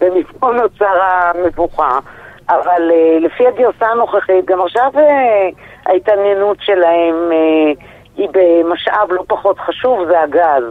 ומפה 0.00 0.52
נוצר 0.52 1.02
המבוכה. 1.02 1.98
אבל 2.48 2.90
uh, 2.90 3.24
לפי 3.24 3.46
הגרסה 3.46 3.86
הנוכחית, 3.86 4.44
גם 4.44 4.60
עכשיו 4.60 4.90
uh, 4.94 5.00
ההתעניינות 5.86 6.56
שלהם 6.60 7.14
uh, 7.30 7.80
היא 8.16 8.28
במשאב 8.32 9.12
לא 9.12 9.22
פחות 9.28 9.58
חשוב, 9.58 10.04
זה 10.06 10.20
הגז. 10.20 10.64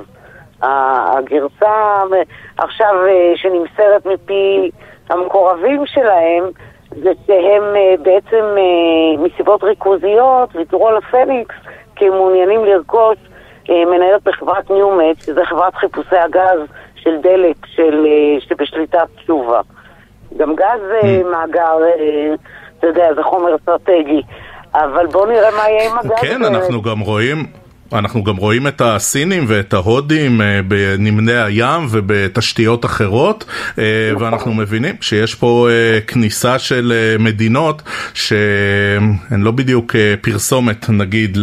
הגרסה 0.61 2.03
עכשיו 2.57 2.95
שנמסרת 3.35 4.05
מפי 4.05 4.71
המקורבים 5.09 5.85
שלהם, 5.85 6.43
זה 6.89 7.11
שהם 7.27 7.63
בעצם 8.01 8.45
מסיבות 9.17 9.63
ריכוזיות 9.63 10.55
ויתרו 10.55 10.87
על 10.87 10.97
הפניקס 10.97 11.55
כי 11.95 12.05
הם 12.05 12.11
מעוניינים 12.11 12.65
לרכוש 12.65 13.17
מניות 13.69 14.23
בחברת 14.23 14.71
ניומט, 14.71 15.21
שזה 15.21 15.45
חברת 15.45 15.75
חיפושי 15.75 16.15
הגז 16.15 16.59
של 17.05 17.17
דלק 17.21 17.65
של, 17.65 18.05
שבשליטת 18.39 19.07
תשובה. 19.23 19.61
גם 20.37 20.55
גז 20.55 20.81
זה 20.87 21.01
mm. 21.01 21.31
מאגר, 21.31 21.77
אתה 22.79 22.87
יודע, 22.87 23.13
זה 23.15 23.23
חומר 23.23 23.55
אסטרטגי. 23.55 24.21
אבל 24.73 25.07
בואו 25.07 25.25
נראה 25.25 25.51
מה 25.51 25.69
יהיה 25.69 25.91
עם 25.91 25.97
הגז. 25.97 26.11
כן, 26.21 26.43
אנחנו 26.43 26.81
גם 26.81 26.99
רואים... 26.99 27.45
אנחנו 27.93 28.23
גם 28.23 28.35
רואים 28.35 28.67
את 28.67 28.81
הסינים 28.81 29.45
ואת 29.47 29.73
ההודים 29.73 30.41
אה, 30.41 30.59
בנמלי 30.67 31.41
הים 31.41 31.87
ובתשתיות 31.91 32.85
אחרות 32.85 33.45
אה, 33.79 33.83
נכון. 34.13 34.23
ואנחנו 34.23 34.53
מבינים 34.53 34.95
שיש 35.01 35.35
פה 35.35 35.67
אה, 35.69 36.01
כניסה 36.01 36.59
של 36.59 36.93
מדינות 37.19 37.81
שהן 38.13 39.41
לא 39.41 39.51
בדיוק 39.51 39.95
פרסומת 40.21 40.89
נגיד 40.89 41.37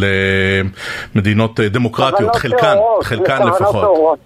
למדינות 1.15 1.61
דמוקרטיות, 1.61 2.37
חלקן, 2.37 2.77
חלקן 3.03 3.47
לפחות. 3.47 4.19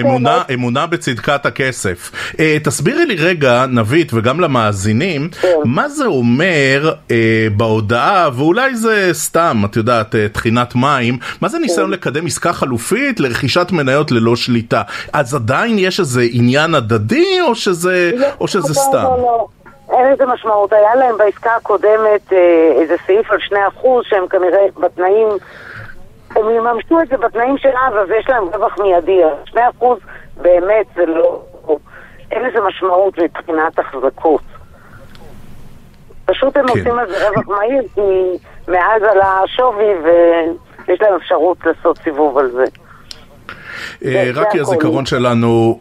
אמונה, 0.00 0.42
אמונה 0.54 0.86
בצדקת 0.86 1.46
הכסף. 1.46 2.10
Uh, 2.32 2.38
תסבירי 2.64 3.06
לי 3.06 3.14
רגע, 3.14 3.66
נבית, 3.68 4.14
וגם 4.14 4.40
למאזינים, 4.40 5.28
כן. 5.40 5.48
מה 5.64 5.88
זה 5.88 6.06
אומר 6.06 6.94
uh, 7.08 7.12
בהודעה, 7.56 8.30
ואולי 8.32 8.74
זה 8.74 9.08
סתם, 9.12 9.62
את 9.64 9.76
יודעת, 9.76 10.14
uh, 10.14 10.18
טחינת 10.32 10.74
מים, 10.74 11.18
מה 11.40 11.48
זה 11.48 11.58
ניסיון 11.58 11.86
כן. 11.86 11.92
לקדם 11.92 12.26
עסקה 12.26 12.52
חלופית 12.52 13.20
לרכישת 13.20 13.66
מניות 13.72 14.12
ללא 14.12 14.36
שליטה? 14.36 14.82
אז 15.12 15.34
עדיין 15.34 15.78
יש 15.78 16.00
איזה 16.00 16.22
עניין 16.32 16.74
הדדי, 16.74 17.40
או 17.40 17.54
שזה, 17.54 18.10
לא, 18.14 18.26
או 18.40 18.48
שזה 18.48 18.68
לא, 18.68 18.74
סתם? 18.74 19.02
לא. 19.02 19.46
אין 19.92 20.12
לזה 20.12 20.26
משמעות. 20.26 20.72
היה 20.72 20.94
להם 20.94 21.18
בעסקה 21.18 21.50
הקודמת 21.56 22.32
איזה 22.80 22.94
סעיף 23.06 23.30
על 23.30 23.38
2% 23.48 23.54
שהם 24.02 24.28
כנראה 24.28 24.66
בתנאים 24.80 25.28
הם 26.36 26.50
יממשו 26.50 27.00
את 27.00 27.08
זה 27.08 27.16
בתנאים 27.16 27.58
של 27.58 27.68
אבא 27.68 28.04
ויש 28.08 28.28
להם 28.28 28.44
רווח 28.44 28.78
מיידי. 28.78 29.20
שני 29.44 29.60
אחוז 29.68 29.98
באמת 30.36 30.86
זה 30.96 31.06
לא... 31.06 31.42
אין 32.30 32.42
לזה 32.42 32.58
משמעות 32.68 33.18
מבחינת 33.18 33.78
החזקות. 33.78 34.42
פשוט 36.24 36.56
הם 36.56 36.66
כן. 36.66 36.78
עושים 36.78 36.98
על 36.98 37.10
זה 37.10 37.28
רווח 37.28 37.48
מהיר 37.48 37.82
כי 37.94 38.00
מאז 38.68 39.02
עלה 39.02 39.40
השווי 39.44 39.94
ויש 40.04 41.00
להם 41.02 41.14
אפשרות 41.14 41.58
לעשות 41.66 41.98
סיבוב 42.04 42.38
על 42.38 42.50
זה. 42.50 42.64
אה, 44.04 44.30
רק 44.34 44.50
כי 44.52 44.60
הזיכרון 44.60 45.06
שלנו... 45.06 45.80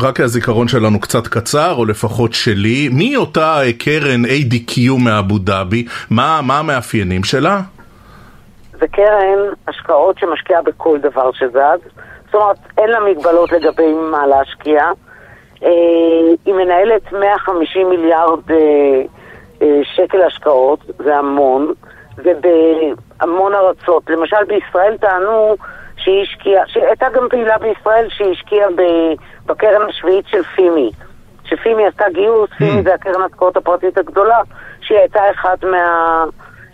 רק 0.00 0.16
כי 0.16 0.22
הזיכרון 0.22 0.68
שלנו 0.68 1.00
קצת 1.00 1.26
קצר, 1.26 1.74
או 1.74 1.84
לפחות 1.84 2.32
שלי, 2.32 2.88
מי 2.92 3.16
אותה 3.16 3.60
קרן 3.78 4.24
ADQ 4.24 4.80
מאבו 4.98 5.38
דאבי? 5.38 5.86
מה, 6.10 6.40
מה 6.42 6.58
המאפיינים 6.58 7.24
שלה? 7.24 7.60
זה 8.80 8.88
קרן 8.88 9.38
השקעות 9.68 10.18
שמשקיעה 10.18 10.62
בכל 10.62 10.98
דבר 10.98 11.32
שזז. 11.32 11.80
זאת 12.24 12.34
אומרת, 12.34 12.56
אין 12.78 12.90
לה 12.90 13.00
מגבלות 13.00 13.52
לגבי 13.52 13.92
מה 13.92 14.26
להשקיע. 14.26 14.82
אה, 15.62 15.70
היא 16.44 16.54
מנהלת 16.54 17.12
150 17.12 17.88
מיליארד 17.88 18.50
אה, 18.50 18.56
אה, 19.62 19.80
שקל 19.82 20.22
השקעות, 20.22 20.80
זה 20.98 21.16
המון, 21.16 21.72
ובהמון 22.18 23.54
ארצות. 23.54 24.10
למשל 24.10 24.44
בישראל 24.48 24.96
טענו 24.96 25.56
שהיא 25.96 26.22
השקיעה, 26.22 26.62
שהייתה 26.66 27.06
גם 27.08 27.26
פעילה 27.30 27.58
בישראל 27.58 28.08
שהיא 28.10 28.32
השקיעה 28.32 28.68
בקרן 29.46 29.88
השביעית 29.88 30.26
של 30.26 30.42
פימי. 30.42 30.90
שפימי 31.44 31.86
עשתה 31.86 32.04
גיוס, 32.12 32.50
פימי 32.58 32.80
mm. 32.80 32.82
זה 32.82 32.94
הקרן 32.94 33.22
השקעות 33.22 33.56
הפרטית 33.56 33.98
הגדולה, 33.98 34.40
שהיא 34.80 34.98
הייתה 34.98 35.30
אחת 35.30 35.64
מה... 35.64 36.24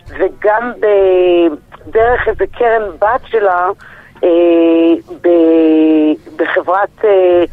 וגם 0.07 0.71
ב... 0.79 0.85
דרך 1.87 2.27
איזה 2.27 2.45
קרן 2.57 2.89
בת 3.01 3.21
שלה 3.25 3.69
אה, 4.23 4.29
ב, 5.21 5.27
בחברת 6.35 7.05
אה, 7.05 7.43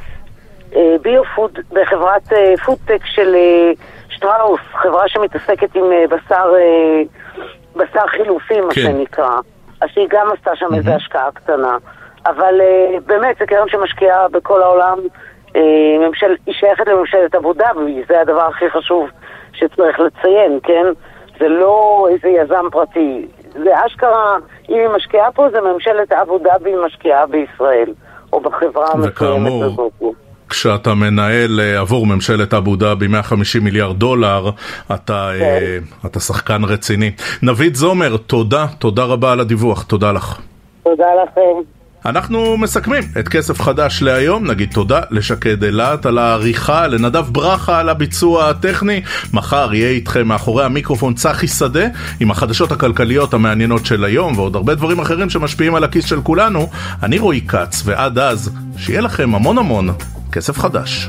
אה, 0.76 0.96
ביופוד, 1.02 1.58
בחברת 1.72 2.32
אה, 2.32 2.54
פודטק 2.64 3.00
של 3.04 3.34
אה, 3.34 3.72
שטראוס, 4.08 4.60
חברה 4.72 5.08
שמתעסקת 5.08 5.76
עם 5.76 5.92
אה, 5.92 6.04
בשר, 6.10 6.52
אה, 6.56 7.02
בשר 7.76 8.06
חילופי, 8.06 8.60
מה 8.60 8.74
כן. 8.74 8.80
שנקרא. 8.80 9.40
אז 9.80 9.88
היא 9.96 10.06
גם 10.10 10.26
עשתה 10.32 10.56
שם 10.56 10.66
mm-hmm. 10.66 10.76
איזו 10.76 10.90
השקעה 10.90 11.32
קטנה. 11.32 11.76
אבל 12.26 12.60
אה, 12.60 12.98
באמת, 13.06 13.36
זו 13.38 13.44
קרן 13.46 13.68
שמשקיעה 13.68 14.28
בכל 14.28 14.62
העולם. 14.62 14.98
אה, 15.56 16.08
ממשל, 16.08 16.36
היא 16.46 16.54
שייכת 16.54 16.88
לממשלת 16.88 17.34
עבודה, 17.34 17.68
וזה 17.76 18.20
הדבר 18.20 18.46
הכי 18.46 18.70
חשוב 18.70 19.08
שצריך 19.52 20.00
לציין, 20.00 20.58
כן? 20.62 20.84
זה 21.40 21.48
לא 21.48 22.06
איזה 22.10 22.28
יזם 22.28 22.70
פרטי. 22.72 23.26
זה 23.52 23.70
אשכרה, 23.86 24.36
אם 24.68 24.74
היא 24.74 24.88
משקיעה 24.96 25.32
פה, 25.32 25.46
זה 25.50 25.58
ממשלת 25.60 26.12
אבו 26.12 26.38
דאבי 26.38 26.70
משקיעה 26.86 27.26
בישראל, 27.26 27.92
או 28.32 28.40
בחברה 28.40 28.86
המסוימת 28.92 29.62
הזאת. 29.62 29.92
כשאתה 30.48 30.94
מנהל 30.94 31.60
אה, 31.60 31.80
עבור 31.80 32.06
ממשלת 32.06 32.54
אבו 32.54 32.76
דאבי 32.76 33.06
150 33.06 33.64
מיליארד 33.64 33.98
דולר, 33.98 34.50
אתה, 34.94 35.30
כן. 35.38 35.58
uh, 36.02 36.06
אתה 36.06 36.20
שחקן 36.20 36.64
רציני. 36.64 37.10
נבית 37.42 37.74
זומר, 37.74 38.16
תודה, 38.16 38.66
תודה 38.78 39.04
רבה 39.04 39.32
על 39.32 39.40
הדיווח, 39.40 39.82
תודה 39.82 40.12
לך. 40.12 40.40
תודה 40.82 41.06
לכם. 41.24 41.81
אנחנו 42.06 42.56
מסכמים 42.56 43.02
את 43.18 43.28
כסף 43.28 43.60
חדש 43.60 44.02
להיום, 44.02 44.50
נגיד 44.50 44.70
תודה 44.72 45.00
לשקד 45.10 45.64
אילת 45.64 46.06
על 46.06 46.18
העריכה, 46.18 46.86
לנדב 46.86 47.24
ברכה 47.32 47.78
על 47.80 47.88
הביצוע 47.88 48.50
הטכני, 48.50 49.02
מחר 49.32 49.74
יהיה 49.74 49.90
איתכם 49.90 50.28
מאחורי 50.28 50.64
המיקרופון 50.64 51.14
צחי 51.14 51.48
שדה 51.48 51.86
עם 52.20 52.30
החדשות 52.30 52.72
הכלכליות 52.72 53.34
המעניינות 53.34 53.86
של 53.86 54.04
היום 54.04 54.38
ועוד 54.38 54.56
הרבה 54.56 54.74
דברים 54.74 55.00
אחרים 55.00 55.30
שמשפיעים 55.30 55.74
על 55.74 55.84
הכיס 55.84 56.04
של 56.04 56.20
כולנו. 56.20 56.68
אני 57.02 57.18
רועי 57.18 57.40
כץ, 57.40 57.82
ועד 57.84 58.18
אז, 58.18 58.50
שיהיה 58.76 59.00
לכם 59.00 59.34
המון 59.34 59.58
המון 59.58 59.90
כסף 60.32 60.58
חדש. 60.58 61.08